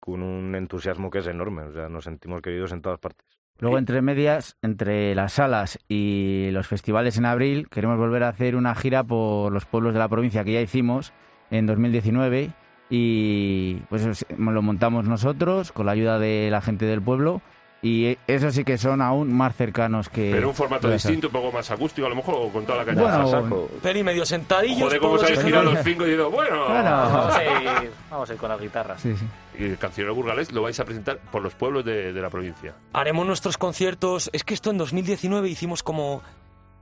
con 0.00 0.22
un 0.22 0.54
entusiasmo 0.54 1.10
que 1.10 1.20
es 1.20 1.26
enorme. 1.28 1.62
O 1.62 1.72
sea, 1.72 1.88
nos 1.88 2.04
sentimos 2.04 2.42
queridos 2.42 2.72
en 2.72 2.82
todas 2.82 2.98
partes. 2.98 3.33
Luego, 3.60 3.78
entre 3.78 4.02
medias, 4.02 4.56
entre 4.62 5.14
las 5.14 5.34
salas 5.34 5.78
y 5.88 6.48
los 6.50 6.66
festivales 6.66 7.16
en 7.18 7.24
abril, 7.24 7.68
queremos 7.68 7.98
volver 7.98 8.24
a 8.24 8.28
hacer 8.28 8.56
una 8.56 8.74
gira 8.74 9.04
por 9.04 9.52
los 9.52 9.64
pueblos 9.64 9.92
de 9.92 10.00
la 10.00 10.08
provincia 10.08 10.42
que 10.44 10.52
ya 10.52 10.60
hicimos 10.60 11.12
en 11.50 11.66
2019 11.66 12.50
y 12.90 13.74
pues 13.88 14.04
es- 14.04 14.26
lo 14.36 14.60
montamos 14.62 15.06
nosotros 15.06 15.72
con 15.72 15.86
la 15.86 15.92
ayuda 15.92 16.18
de 16.18 16.48
la 16.50 16.60
gente 16.60 16.84
del 16.84 17.00
pueblo 17.00 17.40
y 17.84 18.16
eso 18.26 18.50
sí 18.50 18.64
que 18.64 18.78
son 18.78 19.02
aún 19.02 19.30
más 19.30 19.54
cercanos 19.54 20.08
que... 20.08 20.30
Pero 20.32 20.48
un 20.48 20.54
formato 20.54 20.90
distinto, 20.90 21.26
un 21.26 21.34
poco 21.34 21.52
más 21.52 21.70
acústico, 21.70 22.06
a 22.06 22.08
lo 22.08 22.16
mejor, 22.16 22.34
o 22.38 22.48
con 22.48 22.64
toda 22.64 22.78
la 22.78 22.84
caña. 22.86 23.02
Bueno, 23.02 23.28
saco. 23.28 23.68
Peri 23.82 24.02
medio 24.02 24.24
sentadillos. 24.24 24.84
Joder, 24.84 25.00
cómo 25.00 25.18
se 25.18 25.26
habéis 25.26 25.42
girado 25.42 25.64
los 25.64 25.84
cinco 25.84 26.06
y 26.06 26.12
digo, 26.12 26.30
bueno. 26.30 26.64
Bueno. 26.66 26.90
Vamos 26.90 27.34
a 27.34 27.44
ir, 27.44 27.90
vamos 28.10 28.30
a 28.30 28.32
ir 28.32 28.38
con 28.38 28.48
las 28.48 28.58
guitarras. 28.58 29.02
Sí, 29.02 29.14
sí. 29.14 29.26
Y 29.58 29.64
el 29.64 29.76
cancionero 29.76 30.14
burgalés 30.14 30.50
lo 30.50 30.62
vais 30.62 30.80
a 30.80 30.84
presentar 30.86 31.18
por 31.30 31.42
los 31.42 31.54
pueblos 31.54 31.84
de, 31.84 32.14
de 32.14 32.22
la 32.22 32.30
provincia. 32.30 32.74
Haremos 32.94 33.26
nuestros 33.26 33.58
conciertos. 33.58 34.30
Es 34.32 34.44
que 34.44 34.54
esto 34.54 34.70
en 34.70 34.78
2019 34.78 35.46
hicimos 35.46 35.82
como, 35.82 36.22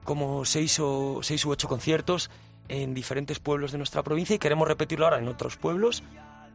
como 0.05 0.45
seis, 0.45 0.79
o, 0.79 1.19
seis 1.23 1.45
u 1.45 1.51
ocho 1.51 1.67
conciertos 1.67 2.31
en 2.69 2.95
diferentes 2.95 3.41
pueblos 3.41 3.73
de 3.73 3.79
nuestra 3.79 4.05
provincia 4.05 4.37
y 4.37 4.39
queremos 4.39 4.69
repetirlo 4.69 5.07
ahora 5.07 5.19
en 5.19 5.27
otros 5.27 5.57
pueblos. 5.57 6.05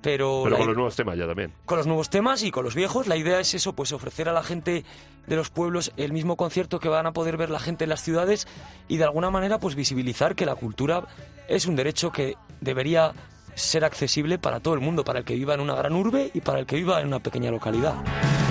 Pero, 0.01 0.41
Pero 0.43 0.51
la- 0.51 0.57
con 0.57 0.67
los 0.67 0.75
nuevos 0.75 0.95
temas 0.95 1.17
ya 1.17 1.25
también. 1.27 1.51
con 1.65 1.77
los 1.77 1.87
nuevos 1.87 2.09
temas 2.09 2.43
y 2.43 2.51
con 2.51 2.63
los 2.63 2.75
viejos. 2.75 3.07
La 3.07 3.15
idea 3.17 3.39
es 3.39 3.53
eso, 3.53 3.73
pues 3.73 3.91
ofrecer 3.91 4.29
a 4.29 4.33
la 4.33 4.43
gente 4.43 4.85
de 5.25 5.35
los 5.35 5.49
pueblos 5.49 5.91
el 5.97 6.13
mismo 6.13 6.37
concierto 6.37 6.79
que 6.79 6.87
van 6.87 7.05
a 7.07 7.11
poder 7.13 7.35
ver 7.35 7.49
la 7.49 7.59
gente 7.59 7.83
en 7.85 7.89
las 7.89 8.01
ciudades 8.01 8.47
y 8.87 8.97
de 8.97 9.03
alguna 9.03 9.29
manera 9.31 9.59
pues 9.59 9.75
visibilizar 9.75 10.35
que 10.35 10.45
la 10.45 10.55
cultura 10.55 11.03
es 11.49 11.65
un 11.65 11.75
derecho 11.75 12.11
que 12.11 12.35
debería 12.61 13.11
ser 13.55 13.83
accesible 13.83 14.37
para 14.37 14.59
todo 14.59 14.75
el 14.75 14.79
mundo, 14.81 15.03
para 15.03 15.19
el 15.19 15.25
que 15.25 15.33
viva 15.33 15.55
en 15.55 15.61
una 15.61 15.73
gran 15.75 15.93
urbe 15.93 16.29
y 16.33 16.41
para 16.41 16.59
el 16.59 16.65
que 16.67 16.75
viva 16.75 17.01
en 17.01 17.07
una 17.07 17.19
pequeña 17.19 17.49
localidad. 17.51 17.95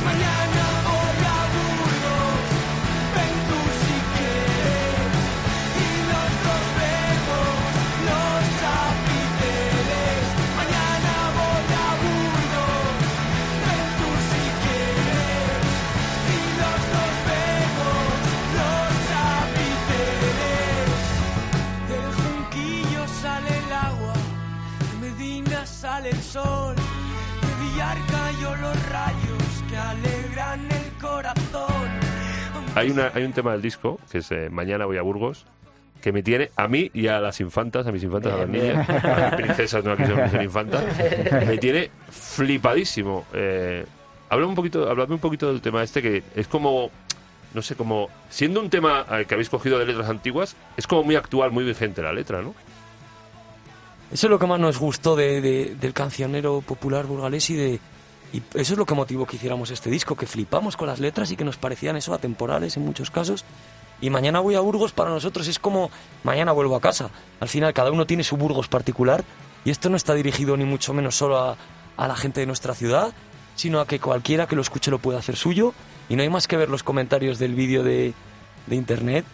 Mañana 0.04 0.46
Hay, 32.76 32.90
una, 32.90 33.10
hay 33.14 33.24
un 33.24 33.32
tema 33.32 33.52
del 33.52 33.62
disco, 33.62 33.98
que 34.10 34.18
es 34.18 34.30
eh, 34.32 34.48
Mañana 34.50 34.84
voy 34.86 34.96
a 34.98 35.02
Burgos, 35.02 35.44
que 36.02 36.12
me 36.12 36.22
tiene 36.22 36.50
a 36.56 36.68
mí 36.68 36.90
y 36.94 37.08
a 37.08 37.20
las 37.20 37.40
infantas, 37.40 37.86
a 37.86 37.92
mis 37.92 38.02
infantas, 38.04 38.32
a 38.34 38.36
las 38.38 38.48
niñas, 38.48 38.88
a 38.88 39.18
las 39.18 39.34
princesas, 39.34 39.82
no 39.84 39.92
aquí 39.92 40.04
son, 40.04 40.30
son 40.30 40.42
infantas, 40.42 40.84
me 41.46 41.58
tiene 41.58 41.90
flipadísimo. 42.10 43.24
Eh, 43.32 43.84
háblame, 44.28 44.50
un 44.50 44.54
poquito, 44.56 44.88
háblame 44.88 45.14
un 45.14 45.20
poquito 45.20 45.48
del 45.50 45.60
tema 45.60 45.82
este, 45.82 46.02
que 46.02 46.22
es 46.36 46.46
como, 46.46 46.90
no 47.54 47.62
sé, 47.62 47.74
como, 47.74 48.08
siendo 48.28 48.60
un 48.60 48.70
tema 48.70 49.04
eh, 49.10 49.24
que 49.26 49.34
habéis 49.34 49.48
cogido 49.48 49.78
de 49.78 49.86
letras 49.86 50.08
antiguas, 50.08 50.54
es 50.76 50.86
como 50.86 51.02
muy 51.02 51.16
actual, 51.16 51.50
muy 51.50 51.64
vigente 51.64 52.02
la 52.02 52.12
letra, 52.12 52.42
¿no? 52.42 52.54
Eso 54.12 54.26
es 54.28 54.30
lo 54.30 54.38
que 54.38 54.46
más 54.46 54.60
nos 54.60 54.78
gustó 54.78 55.16
de- 55.16 55.40
de- 55.40 55.74
del 55.74 55.92
cancionero 55.92 56.60
popular 56.60 57.06
burgalés 57.06 57.50
y 57.50 57.54
de 57.56 57.80
y 58.32 58.42
eso 58.54 58.74
es 58.74 58.78
lo 58.78 58.86
que 58.86 58.94
motivó 58.94 59.26
que 59.26 59.36
hiciéramos 59.36 59.70
este 59.70 59.90
disco, 59.90 60.16
que 60.16 60.26
flipamos 60.26 60.76
con 60.76 60.88
las 60.88 61.00
letras 61.00 61.30
y 61.30 61.36
que 61.36 61.44
nos 61.44 61.56
parecían 61.56 61.96
eso 61.96 62.12
atemporales 62.12 62.76
en 62.76 62.84
muchos 62.84 63.10
casos. 63.10 63.44
Y 64.00 64.10
mañana 64.10 64.40
voy 64.40 64.54
a 64.56 64.60
Burgos 64.60 64.92
para 64.92 65.10
nosotros 65.10 65.48
es 65.48 65.58
como 65.58 65.90
mañana 66.22 66.52
vuelvo 66.52 66.76
a 66.76 66.80
casa. 66.80 67.10
Al 67.40 67.48
final 67.48 67.72
cada 67.72 67.90
uno 67.90 68.06
tiene 68.06 68.24
su 68.24 68.36
Burgos 68.36 68.68
particular 68.68 69.24
y 69.64 69.70
esto 69.70 69.88
no 69.88 69.96
está 69.96 70.14
dirigido 70.14 70.56
ni 70.56 70.64
mucho 70.64 70.92
menos 70.92 71.16
solo 71.16 71.38
a, 71.38 71.56
a 71.96 72.08
la 72.08 72.16
gente 72.16 72.40
de 72.40 72.46
nuestra 72.46 72.74
ciudad, 72.74 73.12
sino 73.54 73.80
a 73.80 73.86
que 73.86 73.98
cualquiera 73.98 74.46
que 74.46 74.56
lo 74.56 74.62
escuche 74.62 74.90
lo 74.90 74.98
pueda 74.98 75.18
hacer 75.18 75.36
suyo. 75.36 75.72
Y 76.08 76.16
no 76.16 76.22
hay 76.22 76.28
más 76.28 76.46
que 76.46 76.56
ver 76.56 76.68
los 76.68 76.82
comentarios 76.82 77.38
del 77.38 77.54
vídeo 77.54 77.82
de, 77.82 78.12
de 78.66 78.76
internet 78.76 79.24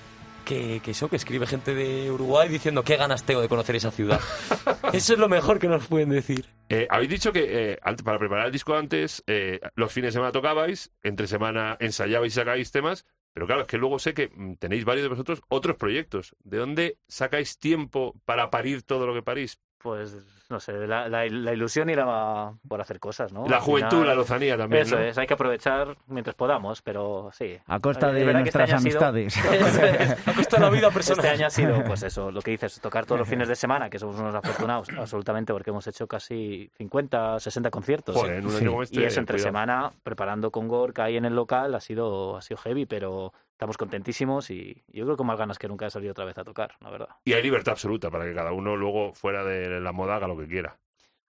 que, 0.45 0.81
que 0.81 0.93
eso, 0.93 1.09
que 1.09 1.17
escribe 1.17 1.47
gente 1.47 1.75
de 1.75 2.11
Uruguay 2.11 2.49
diciendo 2.49 2.83
qué 2.83 2.97
ganas 2.97 3.25
tengo 3.25 3.41
de 3.41 3.49
conocer 3.49 3.77
esa 3.77 3.91
ciudad. 3.91 4.21
Eso 4.93 5.13
es 5.15 5.19
lo 5.19 5.29
mejor 5.29 5.59
que 5.59 5.69
nos 5.69 5.87
pueden 5.87 6.11
decir. 6.11 6.47
Eh, 6.75 6.87
habéis 6.89 7.11
dicho 7.11 7.35
que 7.35 7.73
eh, 7.73 7.79
antes, 7.83 8.03
para 8.03 8.19
preparar 8.19 8.47
el 8.47 8.53
disco 8.53 8.75
antes, 8.75 9.23
eh, 9.27 9.61
los 9.75 9.93
fines 9.93 10.09
de 10.09 10.13
semana 10.13 10.33
tocabais, 10.33 10.91
entre 11.03 11.27
semana 11.27 11.77
ensayabais 11.81 12.33
y 12.33 12.37
sacáis 12.37 12.73
temas, 12.73 13.05
pero 13.35 13.47
claro, 13.47 13.61
es 13.63 13.67
que 13.67 13.77
luego 13.77 13.99
sé 13.99 14.15
que 14.15 14.31
mm, 14.35 14.55
tenéis 14.55 14.87
varios 14.87 15.03
de 15.03 15.11
vosotros 15.11 15.43
otros 15.49 15.77
proyectos. 15.77 16.35
¿De 16.43 16.57
dónde 16.57 16.97
sacáis 17.09 17.59
tiempo 17.59 18.15
para 18.25 18.49
parir 18.49 18.85
todo 18.85 19.07
lo 19.07 19.13
que 19.13 19.21
parís? 19.21 19.61
Pues, 19.83 20.17
no 20.49 20.61
sé, 20.61 20.73
la, 20.87 21.09
la- 21.09 21.25
la 21.27 21.53
ilusión 21.53 21.91
y 21.91 21.95
la 21.95 22.53
por 22.69 22.81
hacer 22.81 23.01
cosas, 23.01 23.33
¿no? 23.33 23.47
la 23.49 23.57
Al 23.57 23.63
juventud, 23.63 23.91
final- 23.97 24.07
la 24.09 24.15
lozanía 24.15 24.57
también, 24.57 24.83
Eso 24.83 24.97
¿no? 24.97 25.03
es, 25.03 25.19
hay 25.19 25.27
que 25.27 25.35
aprovechar 25.35 25.97
mientras 26.07 26.37
podamos, 26.37 26.83
pero 26.83 27.31
sí. 27.33 27.57
A 27.67 27.81
costa 27.81 28.09
Oye, 28.09 28.17
de 28.17 28.21
este 28.27 28.33
nuestras 28.35 28.69
año 28.71 28.77
ha 28.77 28.81
sido- 28.81 29.05
amistades. 29.07 29.37
A 30.29 30.35
costa 30.35 30.57
de 30.59 30.63
la 30.63 30.71
vida 30.71 30.91
personal. 30.91 31.25
Este 31.25 31.35
año 31.37 31.47
ha 31.47 31.51
sido, 31.51 31.83
pues 31.85 32.03
eso, 32.03 32.31
lo 32.31 32.43
que 32.43 32.53
dices, 32.53 32.81
tocar 32.81 33.07
todos 33.07 33.19
los 33.19 33.29
fines 33.29 33.49
de 33.49 33.57
semana, 33.57 33.91
que 33.91 33.99
somos 33.99 34.17
unos 34.19 34.35
afortunados, 34.35 34.89
absolutamente, 34.99 35.53
porque 35.53 35.71
hemos 35.71 35.87
hecho 35.87 36.07
casi 36.07 36.71
50, 36.77 37.41
60 37.41 37.71
conciertos. 37.71 38.15
Joder, 38.17 38.37
en 38.37 38.47
un 38.47 38.53
Sí. 38.53 38.67
este, 38.83 39.01
y 39.01 39.05
eso 39.05 39.21
entre 39.21 39.37
cuidado. 39.39 39.49
semana, 39.49 39.93
preparando 40.03 40.51
con 40.51 40.69
Gorka 40.69 41.05
ahí 41.05 41.17
en 41.17 41.25
el 41.25 41.35
local, 41.35 41.75
ha 41.75 41.81
sido, 41.81 42.37
ha 42.37 42.43
sido 42.43 42.59
heavy, 42.59 42.87
pero 42.87 43.33
estamos 43.63 43.77
contentísimos 43.77 44.51
y 44.51 44.83
yo 44.89 45.05
creo 45.05 45.17
que 45.17 45.23
más 45.23 45.39
ganas 45.39 45.57
que 45.57 45.69
nunca 45.69 45.85
de 45.85 45.93
salir 45.93 46.11
otra 46.11 46.25
vez 46.25 46.37
a 46.37 46.43
tocar, 46.43 46.75
la 46.81 46.91
verdad. 46.91 47.09
Y 47.25 47.33
hay 47.35 47.45
libertad 47.45 47.75
absoluta 47.75 48.11
para 48.11 48.25
que 48.25 48.35
cada 48.35 48.51
uno 48.51 48.75
luego 48.77 49.13
fuera 49.15 49.45
de 49.45 49.79
la 49.79 49.93
moda 49.93 50.17
haga 50.17 50.27
lo 50.27 50.37
que 50.37 50.49
quiera. 50.49 50.77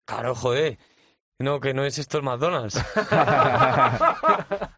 Claro, 0.05 0.33
joder. 0.33 0.79
No, 1.37 1.59
que 1.59 1.75
no 1.75 1.85
es 1.85 1.99
esto 1.99 2.17
el 2.17 2.23
McDonald's. 2.23 2.83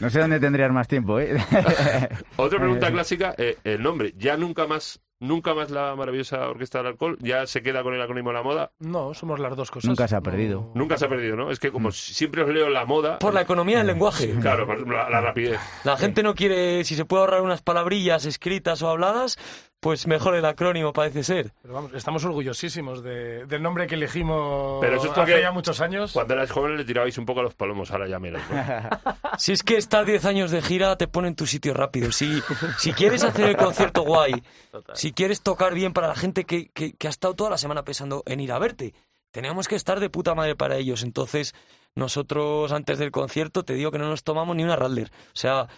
No 0.00 0.10
sé 0.10 0.18
dónde 0.18 0.40
tendrías 0.40 0.72
más 0.72 0.88
tiempo, 0.88 1.20
¿eh? 1.20 1.36
Otra 2.36 2.58
pregunta 2.58 2.90
clásica, 2.92 3.34
eh, 3.38 3.56
el 3.62 3.82
nombre. 3.82 4.12
Ya 4.16 4.36
nunca 4.36 4.66
más 4.66 5.00
nunca 5.26 5.54
más 5.54 5.70
la 5.70 5.94
maravillosa 5.96 6.48
Orquesta 6.48 6.78
del 6.78 6.88
Alcohol, 6.88 7.16
ya 7.20 7.46
se 7.46 7.62
queda 7.62 7.82
con 7.82 7.94
el 7.94 8.00
acrónimo 8.02 8.30
de 8.30 8.34
la 8.34 8.42
moda. 8.42 8.70
No, 8.78 9.14
somos 9.14 9.40
las 9.40 9.56
dos 9.56 9.70
cosas. 9.70 9.88
Nunca 9.88 10.06
se 10.08 10.14
ha 10.14 10.18
No- 10.18 10.22
perdido. 10.22 10.70
Nunca 10.74 10.96
se 10.98 11.06
ha 11.06 11.08
perdido, 11.08 11.36
¿no? 11.36 11.50
Es 11.50 11.58
que 11.58 11.70
como 11.72 11.90
siempre 11.90 12.42
os 12.42 12.48
leo 12.48 12.68
la 12.68 12.84
moda. 12.84 13.18
Por 13.18 13.34
la 13.34 13.40
economía 13.42 13.78
del 13.78 13.88
lenguaje. 13.88 14.34
Claro, 14.40 14.66
por 14.66 14.88
la, 14.88 15.08
la 15.10 15.20
rapidez. 15.20 15.58
La 15.84 15.96
gente 15.96 16.22
no 16.22 16.34
quiere, 16.34 16.84
si 16.84 16.94
se 16.94 17.04
puede 17.04 17.22
ahorrar 17.22 17.42
unas 17.42 17.62
palabrillas 17.62 18.24
escritas 18.26 18.82
o 18.82 18.88
habladas, 18.90 19.38
pues 19.84 20.06
mejor 20.06 20.34
el 20.34 20.46
acrónimo 20.46 20.94
parece 20.94 21.22
ser. 21.22 21.52
Pero 21.60 21.74
vamos, 21.74 21.92
estamos 21.92 22.24
orgullosísimos 22.24 23.02
de- 23.02 23.44
del 23.44 23.62
nombre 23.62 23.86
que 23.86 23.96
elegimos 23.96 24.78
Pero 24.80 24.96
eso 24.96 25.12
es 25.12 25.18
hace 25.18 25.42
ya 25.42 25.52
muchos 25.52 25.78
años. 25.82 26.12
Cuando 26.12 26.32
eras 26.32 26.50
joven 26.50 26.78
le 26.78 26.84
tirabais 26.86 27.18
un 27.18 27.26
poco 27.26 27.40
a 27.40 27.42
los 27.42 27.54
palomos, 27.54 27.90
ahora 27.90 28.08
ya 28.08 28.18
menos. 28.18 28.40
¿no? 28.50 28.56
Si 29.38 29.52
es 29.52 29.62
que 29.62 29.76
estar 29.76 30.06
10 30.06 30.24
años 30.24 30.50
de 30.50 30.62
gira 30.62 30.96
te 30.96 31.06
pone 31.06 31.28
en 31.28 31.34
tu 31.34 31.44
sitio 31.46 31.74
rápido. 31.74 32.12
Si, 32.12 32.40
si 32.78 32.94
quieres 32.94 33.24
hacer 33.24 33.46
el 33.50 33.56
concierto 33.58 34.02
guay, 34.04 34.32
si 34.94 35.12
quieres 35.12 35.42
tocar 35.42 35.74
bien 35.74 35.92
para 35.92 36.08
la 36.08 36.14
gente 36.14 36.44
que, 36.44 36.70
que- 36.70 36.94
que 36.94 37.06
ha 37.06 37.10
estado 37.10 37.34
toda 37.34 37.50
la 37.50 37.58
semana 37.58 37.84
pensando 37.84 38.22
en 38.24 38.40
ir 38.40 38.52
a 38.52 38.58
verte, 38.58 38.94
tenemos 39.32 39.68
que 39.68 39.76
estar 39.76 40.00
de 40.00 40.08
puta 40.08 40.34
madre 40.34 40.56
para 40.56 40.76
ellos. 40.76 41.02
Entonces, 41.02 41.54
nosotros 41.94 42.72
antes 42.72 42.98
del 42.98 43.10
concierto 43.10 43.64
te 43.64 43.74
digo 43.74 43.90
que 43.90 43.98
no 43.98 44.08
nos 44.08 44.24
tomamos 44.24 44.56
ni 44.56 44.64
una 44.64 44.76
Radler. 44.76 45.10
O 45.26 45.36
sea, 45.36 45.68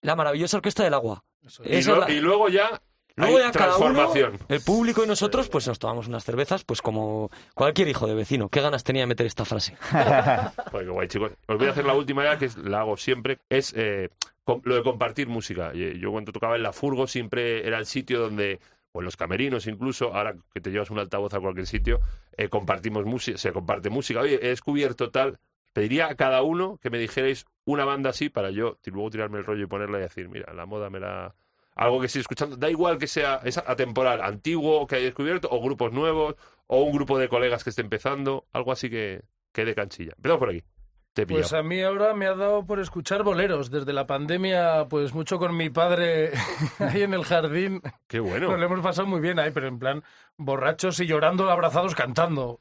la 0.00 0.16
maravillosa 0.16 0.56
orquesta 0.56 0.82
del 0.82 0.94
agua. 0.94 1.24
Eso 1.46 1.62
y, 1.64 1.68
Esa 1.76 1.78
es 1.78 1.86
lo- 1.98 2.00
la- 2.00 2.10
y 2.10 2.20
luego 2.20 2.48
ya 2.48 2.80
Luego 3.18 3.36
hay 3.38 3.42
ya 3.44 3.52
cada 3.52 3.76
uno, 3.76 3.86
transformación. 3.94 4.38
el 4.48 4.60
público 4.60 5.04
y 5.04 5.06
nosotros, 5.06 5.48
pues 5.48 5.66
nos 5.68 5.78
tomamos 5.78 6.08
unas 6.08 6.24
cervezas, 6.24 6.64
pues 6.64 6.80
como 6.82 7.30
cualquier 7.54 7.88
hijo 7.88 8.06
de 8.06 8.14
vecino. 8.14 8.48
¿Qué 8.48 8.60
ganas 8.60 8.84
tenía 8.84 9.02
de 9.02 9.06
meter 9.06 9.26
esta 9.26 9.44
frase? 9.44 9.76
Joder, 9.90 10.86
qué 10.86 10.90
guay, 10.90 11.08
chicos. 11.08 11.32
Os 11.46 11.58
voy 11.58 11.66
a 11.66 11.70
hacer 11.70 11.84
la 11.84 11.94
última 11.94 12.24
ya, 12.24 12.38
que 12.38 12.46
es- 12.46 12.56
la 12.56 12.80
hago 12.80 12.96
siempre, 12.96 13.38
es 13.48 13.72
eh, 13.76 14.10
lo 14.64 14.74
de 14.74 14.82
compartir 14.82 15.28
música. 15.28 15.72
Y, 15.74 15.98
Yo 15.98 16.10
cuando 16.12 16.32
tocaba 16.32 16.56
en 16.56 16.62
la 16.62 16.72
Furgo 16.72 17.06
siempre 17.06 17.66
era 17.66 17.78
el 17.78 17.86
sitio 17.86 18.20
donde, 18.20 18.60
o 18.92 19.00
en 19.00 19.04
los 19.04 19.16
camerinos 19.16 19.66
incluso, 19.66 20.14
ahora 20.14 20.34
que 20.54 20.60
te 20.60 20.70
llevas 20.70 20.90
un 20.90 20.98
altavoz 20.98 21.34
a 21.34 21.40
cualquier 21.40 21.66
sitio, 21.66 22.00
eh, 22.36 22.48
compartimos 22.48 23.04
música, 23.04 23.36
se 23.38 23.52
comparte 23.52 23.90
música. 23.90 24.20
Oye, 24.20 24.38
he 24.42 24.48
descubierto 24.48 25.10
tal... 25.10 25.38
Pediría 25.74 26.08
a 26.08 26.14
cada 26.16 26.42
uno 26.42 26.78
que 26.82 26.90
me 26.90 26.98
dijerais 26.98 27.44
una 27.64 27.84
banda 27.84 28.10
así 28.10 28.30
para 28.30 28.50
yo 28.50 28.78
luego 28.86 29.10
tirarme 29.10 29.38
el 29.38 29.44
rollo 29.44 29.64
y 29.64 29.66
ponerla 29.66 29.98
y 29.98 30.00
decir, 30.00 30.28
mira, 30.28 30.52
la 30.54 30.66
moda 30.66 30.90
me 30.90 30.98
la... 30.98 31.34
Algo 31.78 32.00
que 32.00 32.06
estoy 32.06 32.20
escuchando, 32.20 32.56
da 32.56 32.68
igual 32.68 32.98
que 32.98 33.06
sea 33.06 33.40
es 33.44 33.56
atemporal, 33.56 34.20
antiguo, 34.20 34.84
que 34.86 34.96
haya 34.96 35.04
descubierto, 35.06 35.48
o 35.50 35.62
grupos 35.62 35.92
nuevos, 35.92 36.34
o 36.66 36.82
un 36.82 36.92
grupo 36.92 37.18
de 37.18 37.28
colegas 37.28 37.62
que 37.62 37.70
esté 37.70 37.82
empezando, 37.82 38.46
algo 38.52 38.72
así 38.72 38.90
que, 38.90 39.22
que 39.52 39.64
de 39.64 39.76
canchilla. 39.76 40.12
Empezamos 40.16 40.40
por 40.40 40.50
aquí. 40.50 40.64
Te 41.12 41.24
Pues 41.24 41.52
a 41.52 41.62
mí 41.62 41.80
ahora 41.80 42.14
me 42.14 42.26
ha 42.26 42.34
dado 42.34 42.66
por 42.66 42.80
escuchar 42.80 43.22
boleros. 43.22 43.70
Desde 43.70 43.92
la 43.92 44.06
pandemia, 44.06 44.86
pues 44.88 45.14
mucho 45.14 45.38
con 45.38 45.56
mi 45.56 45.70
padre 45.70 46.32
ahí 46.80 47.02
en 47.02 47.14
el 47.14 47.24
jardín. 47.24 47.80
Qué 48.08 48.18
bueno. 48.20 48.48
Nos 48.50 48.58
lo 48.58 48.66
hemos 48.66 48.80
pasado 48.80 49.06
muy 49.06 49.20
bien 49.20 49.38
ahí, 49.38 49.52
pero 49.52 49.68
en 49.68 49.78
plan 49.78 50.02
borrachos 50.36 50.98
y 50.98 51.06
llorando, 51.06 51.48
abrazados, 51.48 51.94
cantando. 51.94 52.60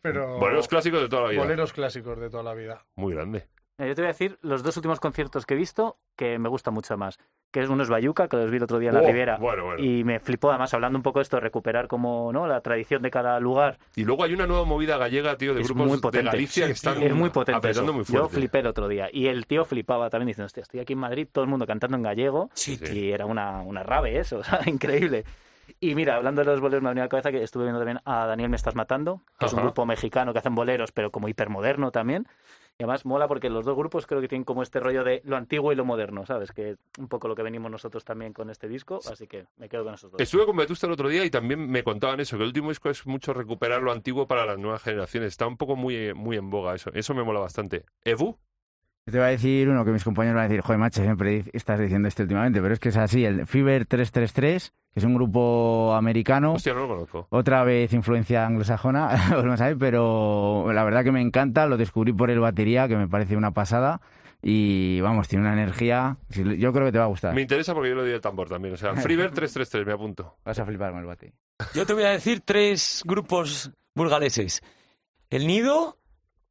Pero 0.00 0.38
Boleros 0.38 0.66
clásicos 0.66 1.02
de 1.02 1.08
toda 1.08 1.22
la 1.24 1.28
vida. 1.28 1.42
boleros 1.42 1.72
clásicos 1.72 2.18
de 2.18 2.30
toda 2.30 2.42
la 2.42 2.54
vida. 2.54 2.84
Muy 2.94 3.14
grande. 3.14 3.48
Yo 3.78 3.94
te 3.94 4.00
voy 4.00 4.04
a 4.04 4.08
decir 4.12 4.38
los 4.40 4.62
dos 4.62 4.74
últimos 4.78 5.00
conciertos 5.00 5.44
que 5.44 5.52
he 5.52 5.56
visto 5.56 5.98
que 6.16 6.38
me 6.38 6.48
gustan 6.48 6.72
mucho 6.72 6.96
más. 6.96 7.18
Que 7.50 7.60
es 7.60 7.68
uno 7.68 7.82
es 7.82 7.90
Bayuca, 7.90 8.26
que 8.28 8.36
los 8.38 8.50
vi 8.50 8.56
el 8.56 8.62
otro 8.62 8.78
día 8.78 8.88
en 8.88 8.94
la 8.96 9.02
Oh, 9.02 9.06
Ribera. 9.06 9.36
bueno, 9.38 9.64
bueno. 9.66 9.82
Y 9.82 10.02
me 10.02 10.18
flipó, 10.18 10.48
además, 10.50 10.72
hablando 10.74 10.98
un 10.98 11.02
poco 11.02 11.18
de 11.18 11.24
esto, 11.24 11.36
de 11.36 11.40
recuperar 11.42 11.86
como 11.86 12.32
¿no? 12.32 12.46
la 12.46 12.60
tradición 12.62 13.02
de 13.02 13.10
cada 13.10 13.38
lugar. 13.38 13.78
Y 13.94 14.04
luego 14.04 14.24
hay 14.24 14.32
una 14.34 14.46
nueva 14.46 14.64
movida 14.64 14.96
gallega, 14.96 15.36
tío, 15.36 15.52
de 15.54 15.60
Es 15.60 15.66
grupos 15.68 15.86
muy 15.86 15.96
de 15.96 16.02
potente. 16.02 16.30
Galicia 16.30 16.66
que 16.66 16.74
Sí, 16.74 16.86
están 16.88 17.02
es 17.02 17.12
muy 17.14 17.28
potente. 17.30 17.68
muy 17.82 18.04
Yo 18.04 18.04
fuerte. 18.04 18.36
flipé 18.36 18.58
el 18.60 18.66
otro 18.66 18.88
día. 18.88 19.08
Y 19.12 19.26
el 19.26 19.46
tío 19.46 19.64
flipaba 19.66 20.08
también 20.08 20.28
diciendo, 20.28 20.46
hostia, 20.46 20.62
estoy 20.62 20.80
aquí 20.80 20.94
en 20.94 20.98
Madrid, 21.00 21.28
todo 21.30 21.44
el 21.44 21.50
mundo 21.50 21.66
cantando 21.66 21.96
en 21.98 22.02
gallego. 22.02 22.50
Sí, 22.54 22.76
Sí. 22.76 22.98
Y 22.98 23.12
era 23.12 23.26
una, 23.26 23.60
una 23.60 23.82
rave 23.82 24.18
eso, 24.18 24.38
o 24.40 24.44
sea, 24.44 24.60
increíble. 24.66 25.24
Y 25.80 25.94
mira, 25.94 26.16
hablando 26.16 26.40
de 26.42 26.46
los 26.46 26.60
boleros, 26.60 26.82
me 26.82 26.88
ha 26.88 26.92
venido 26.92 27.02
a 27.02 27.06
la 27.06 27.10
cabeza 27.10 27.30
que 27.30 27.42
estuve 27.42 27.64
viendo 27.64 27.78
también 27.80 28.00
a 28.04 28.26
Daniel 28.26 28.48
Me 28.48 28.56
Estás 28.56 28.74
Matando, 28.74 29.20
que 29.38 29.46
es 29.46 29.52
un 29.52 29.58
Ajá. 29.58 29.66
grupo 29.66 29.84
mexicano 29.84 30.32
que 30.32 30.38
hacen 30.38 30.54
boleros, 30.54 30.92
pero 30.92 31.10
como 31.10 31.28
hipermoderno 31.28 31.90
también. 31.90 32.26
Y 32.78 32.82
además 32.82 33.06
mola 33.06 33.26
porque 33.26 33.48
los 33.48 33.64
dos 33.64 33.74
grupos 33.74 34.06
creo 34.06 34.20
que 34.20 34.28
tienen 34.28 34.44
como 34.44 34.62
este 34.62 34.80
rollo 34.80 35.02
de 35.02 35.22
lo 35.24 35.36
antiguo 35.36 35.72
y 35.72 35.76
lo 35.76 35.86
moderno, 35.86 36.26
¿sabes? 36.26 36.52
Que 36.52 36.70
es 36.70 36.78
un 36.98 37.08
poco 37.08 37.26
lo 37.26 37.34
que 37.34 37.42
venimos 37.42 37.70
nosotros 37.70 38.04
también 38.04 38.34
con 38.34 38.50
este 38.50 38.68
disco, 38.68 39.00
así 39.10 39.26
que 39.26 39.46
me 39.56 39.68
quedo 39.68 39.84
con 39.84 39.94
esos 39.94 40.10
dos. 40.10 40.20
Estuve 40.20 40.44
con 40.44 40.56
Vetusta 40.56 40.86
el 40.86 40.92
otro 40.92 41.08
día 41.08 41.24
y 41.24 41.30
también 41.30 41.70
me 41.70 41.82
contaban 41.82 42.20
eso, 42.20 42.36
que 42.36 42.42
el 42.42 42.48
último 42.48 42.68
disco 42.68 42.90
es 42.90 43.06
mucho 43.06 43.32
recuperar 43.32 43.82
lo 43.82 43.92
antiguo 43.92 44.26
para 44.26 44.44
las 44.44 44.58
nuevas 44.58 44.82
generaciones. 44.82 45.28
Está 45.28 45.46
un 45.46 45.56
poco 45.56 45.74
muy, 45.74 46.12
muy 46.12 46.36
en 46.36 46.50
boga 46.50 46.74
eso. 46.74 46.90
Eso 46.92 47.14
me 47.14 47.24
mola 47.24 47.40
bastante. 47.40 47.86
¿Evu? 48.04 48.38
Te 49.08 49.18
voy 49.18 49.28
a 49.28 49.30
decir 49.30 49.68
uno 49.68 49.84
que 49.84 49.92
mis 49.92 50.02
compañeros 50.02 50.34
van 50.34 50.46
a 50.46 50.48
decir, 50.48 50.62
joder, 50.62 50.80
macho, 50.80 51.00
siempre 51.00 51.44
estás 51.52 51.78
diciendo 51.78 52.08
esto 52.08 52.24
últimamente, 52.24 52.60
pero 52.60 52.74
es 52.74 52.80
que 52.80 52.88
es 52.88 52.96
así, 52.96 53.24
el 53.24 53.46
Fever 53.46 53.86
333, 53.86 54.72
que 54.92 54.98
es 54.98 55.04
un 55.04 55.14
grupo 55.14 55.94
americano, 55.94 56.54
Hostia, 56.54 56.74
no 56.74 56.80
lo 56.80 56.88
conozco. 56.88 57.26
otra 57.30 57.62
vez 57.62 57.92
influencia 57.92 58.44
anglosajona, 58.44 59.28
volvemos 59.30 59.60
a 59.60 59.66
ver, 59.66 59.78
pero 59.78 60.72
la 60.72 60.82
verdad 60.82 61.04
que 61.04 61.12
me 61.12 61.20
encanta, 61.20 61.66
lo 61.66 61.76
descubrí 61.76 62.12
por 62.12 62.32
el 62.32 62.40
batería, 62.40 62.88
que 62.88 62.96
me 62.96 63.06
parece 63.06 63.36
una 63.36 63.52
pasada, 63.52 64.00
y 64.42 65.00
vamos, 65.02 65.28
tiene 65.28 65.44
una 65.44 65.52
energía, 65.54 66.16
yo 66.28 66.72
creo 66.72 66.86
que 66.86 66.92
te 66.92 66.98
va 66.98 67.04
a 67.04 67.08
gustar. 67.08 67.32
Me 67.32 67.42
interesa 67.42 67.74
porque 67.74 67.90
yo 67.90 67.94
lo 67.94 68.02
di 68.02 68.10
de 68.10 68.18
tambor 68.18 68.48
también. 68.48 68.74
O 68.74 68.76
sea, 68.76 68.92
Freebird 68.96 69.34
333, 69.34 69.86
me 69.86 69.92
apunto. 69.92 70.34
Vas 70.44 70.58
a 70.58 70.66
flipar 70.66 70.90
con 70.90 70.98
el 70.98 71.06
bate. 71.06 71.32
Yo 71.74 71.86
te 71.86 71.94
voy 71.94 72.02
a 72.02 72.10
decir 72.10 72.40
tres 72.44 73.02
grupos 73.06 73.70
burgaleses. 73.94 74.64
El 75.30 75.46
Nido, 75.46 75.96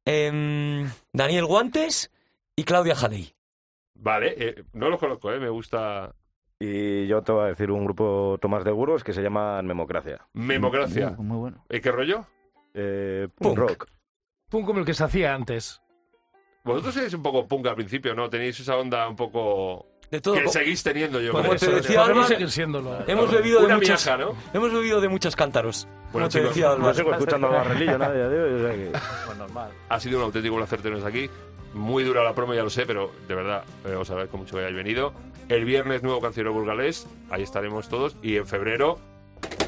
em, 0.06 0.88
Daniel 1.12 1.44
Guantes 1.44 2.10
y 2.56 2.64
Claudia 2.64 2.94
Jaley. 2.96 3.32
Vale, 3.94 4.34
eh, 4.36 4.64
no 4.72 4.88
los 4.90 4.98
conozco, 5.00 5.32
¿eh? 5.32 5.38
Me 5.38 5.48
gusta 5.48 6.14
Y 6.58 7.06
yo 7.06 7.22
te 7.22 7.32
voy 7.32 7.44
a 7.44 7.48
decir 7.48 7.70
un 7.70 7.84
grupo 7.84 8.38
Tomás 8.40 8.64
de 8.64 8.70
Burgos 8.72 9.04
que 9.04 9.12
se 9.12 9.22
llama 9.22 9.62
Memocracia. 9.62 10.26
Memocracia. 10.32 11.10
Muy 11.18 11.36
bueno. 11.36 11.64
¿Eh, 11.68 11.80
¿Qué 11.80 11.90
rollo? 11.92 12.26
Eh, 12.74 13.28
Punk. 13.36 13.56
punk 13.56 13.58
rock. 13.70 13.86
Pum 14.50 14.64
como 14.64 14.80
el 14.80 14.84
que 14.86 14.94
se 14.94 15.04
hacía 15.04 15.34
antes. 15.34 15.80
Vosotros 16.64 16.96
erais 16.96 17.14
un 17.14 17.22
poco 17.22 17.46
punk 17.46 17.66
al 17.66 17.74
principio, 17.76 18.14
¿no? 18.14 18.28
Tenéis 18.28 18.58
esa 18.60 18.76
onda 18.76 19.08
un 19.08 19.16
poco... 19.16 19.86
De 20.10 20.20
todo. 20.20 20.34
Que 20.34 20.46
seguís 20.48 20.82
teniendo, 20.84 21.20
yo 21.20 21.32
Como 21.32 21.42
te 21.56 21.66
decía 21.68 22.00
Podemos 22.02 22.08
Alba, 22.26 22.28
seguir 22.28 22.50
siéndolo. 22.50 22.98
hemos 23.08 23.30
bebido 23.30 23.58
de 23.60 23.66
Una 23.66 23.74
muchos, 23.76 24.06
miaja, 24.06 24.16
¿no? 24.16 24.34
hemos 24.54 24.72
bebido 24.72 25.00
de 25.00 25.08
muchos 25.08 25.34
cántaros. 25.34 25.88
Bueno, 26.12 26.28
como 26.28 26.28
te 26.28 26.40
decía 26.42 26.70
Alba. 26.70 26.88
No 26.88 26.94
sigo 26.94 27.12
escuchando 27.12 27.48
a 27.48 27.50
Barrelillo, 27.50 27.98
nadie 27.98 28.22
a 28.22 28.28
día 28.28 28.38
de 28.38 28.42
hoy, 28.42 28.52
o 28.62 28.66
sea 28.68 28.72
que- 28.76 28.90
Pues 29.26 29.38
normal. 29.38 29.70
Ha 29.88 29.98
sido 30.00 30.18
un 30.18 30.24
auténtico 30.26 30.56
placer 30.56 30.80
teneros 30.80 31.04
aquí. 31.04 31.28
Muy 31.76 32.04
dura 32.04 32.24
la 32.24 32.34
promo, 32.34 32.54
ya 32.54 32.62
lo 32.62 32.70
sé, 32.70 32.86
pero 32.86 33.12
de 33.28 33.34
verdad 33.34 33.62
eh, 33.84 33.94
os 33.94 34.08
agradezco 34.10 34.38
mucho 34.38 34.54
que 34.54 34.60
hayáis 34.62 34.74
venido. 34.76 35.12
El 35.48 35.64
viernes 35.64 36.02
nuevo 36.02 36.20
cancionero 36.20 36.52
burgalés, 36.54 37.06
ahí 37.30 37.42
estaremos 37.42 37.88
todos. 37.88 38.16
Y 38.22 38.36
en 38.36 38.46
febrero 38.46 38.98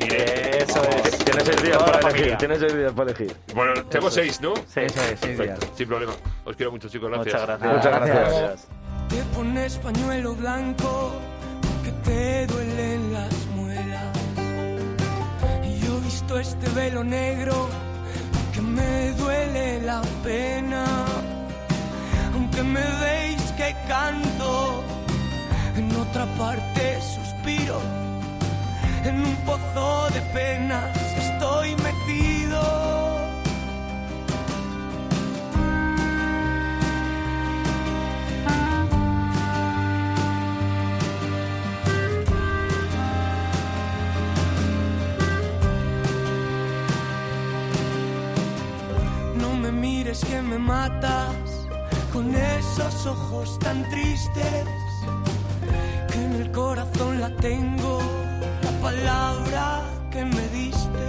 iré. 0.00 0.62
Eso 0.62 0.82
es. 1.04 1.18
Tienes 1.24 1.44
seis 1.44 1.62
días 1.62 1.78
Toda 1.78 1.92
la 1.92 2.00
para 2.00 2.16
elegir. 2.16 2.36
Tienes 2.38 2.60
seis 2.60 2.74
días 2.76 2.92
para 2.92 3.10
elegir. 3.10 3.36
Bueno, 3.54 3.84
tengo 3.84 4.10
seis, 4.10 4.40
¿no? 4.40 4.56
Sí, 4.56 4.62
Eso 4.80 5.00
es, 5.02 5.20
seis 5.20 5.36
Perfecto, 5.36 5.66
días. 5.66 5.76
sin 5.76 5.86
problema. 5.88 6.12
Os 6.44 6.56
quiero 6.56 6.72
mucho, 6.72 6.88
chicos. 6.88 7.10
Gracias. 7.10 7.34
Muchas 7.34 7.46
gracias. 7.46 7.74
Muchas 7.74 8.00
gracias. 8.00 8.68
Te 9.10 9.22
pones 9.36 9.76
pañuelo 9.78 10.34
blanco 10.34 11.12
porque 11.60 11.92
te 12.04 12.46
duelen 12.46 13.12
las 13.12 13.46
muelas. 13.54 14.18
Y 15.64 15.78
yo 15.80 15.98
he 15.98 16.00
visto 16.00 16.38
este 16.38 16.68
velo 16.70 17.04
negro 17.04 17.68
Aunque 22.58 22.72
me 22.72 22.90
veis 23.00 23.40
que 23.56 23.72
canto, 23.86 24.82
en 25.76 25.94
otra 25.94 26.26
parte 26.36 27.00
suspiro. 27.00 27.80
En 29.04 29.20
un 29.24 29.36
pozo 29.46 30.08
de 30.10 30.20
penas 30.32 30.96
estoy 31.16 31.76
metido. 31.76 32.60
No 49.36 49.54
me 49.54 49.70
mires 49.70 50.24
que 50.24 50.42
me 50.42 50.58
matas 50.58 51.27
con 52.28 52.36
esos 52.36 53.06
ojos 53.06 53.58
tan 53.58 53.88
tristes 53.90 54.64
que 56.10 56.24
en 56.24 56.32
el 56.34 56.50
corazón 56.52 57.20
la 57.20 57.34
tengo 57.36 58.00
la 58.62 58.70
palabra 58.80 59.82
que 60.10 60.24
me 60.24 60.48
diste. 60.48 61.06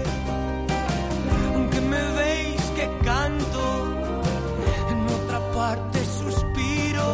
Aunque 1.55 1.81
me 1.81 2.01
veis 2.19 2.61
que 2.75 2.87
canto, 3.03 3.63
en 4.91 4.99
otra 5.17 5.39
parte 5.51 5.99
suspiro, 6.05 7.07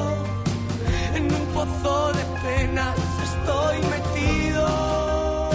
en 1.16 1.24
un 1.24 1.46
pozo 1.54 2.12
de 2.14 2.24
penas 2.44 2.96
estoy 3.30 3.78
metido. 3.96 5.50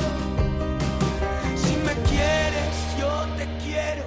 Si 1.62 1.76
me 1.86 1.94
quieres, 2.10 2.74
yo 2.98 3.12
te 3.36 3.46
quiero. 3.64 4.04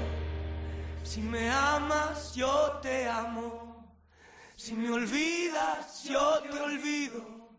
Si 1.04 1.22
me 1.22 1.50
amas, 1.50 2.34
yo 2.36 2.80
te. 2.82 3.03
Si 4.64 4.74
me 4.76 4.90
olvidas, 4.90 6.06
yo 6.06 6.42
te 6.44 6.58
olvido. 6.58 7.50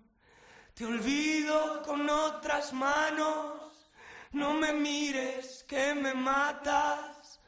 Te 0.73 0.87
olvido 0.87 1.83
con 1.83 2.09
otras 2.09 2.73
manos. 2.73 3.93
No 4.33 4.55
me 4.55 4.73
mires 4.73 5.67
que 5.69 5.93
me 5.93 6.15
matas 6.15 7.41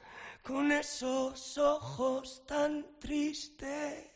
con 0.43 0.71
esos 0.71 1.57
ojos 1.57 2.43
tan 2.47 2.99
tristes. 3.01 4.16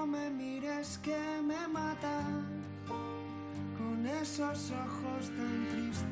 No 0.00 0.06
me 0.06 0.30
mires 0.30 0.96
que 1.02 1.42
me 1.42 1.68
matan 1.68 2.46
con 3.76 4.06
esos 4.06 4.70
ojos 4.70 5.28
tan 5.36 5.68
tristes, 5.68 6.06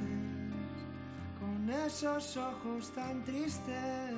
con 1.41 1.71
esos 1.71 2.37
ojos 2.37 2.93
tan 2.95 3.25
tristes. 3.25 4.15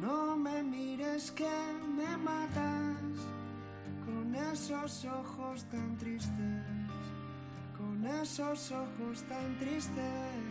No 0.00 0.36
me 0.36 0.62
mires 0.62 1.32
que 1.32 1.56
me 1.96 2.16
matas 2.16 3.18
con 4.06 4.36
esos 4.36 5.04
ojos 5.04 5.64
tan 5.64 5.96
tristes, 5.96 6.64
con 7.76 8.06
esos 8.06 8.70
ojos 8.70 9.24
tan 9.28 9.58
tristes. 9.58 10.41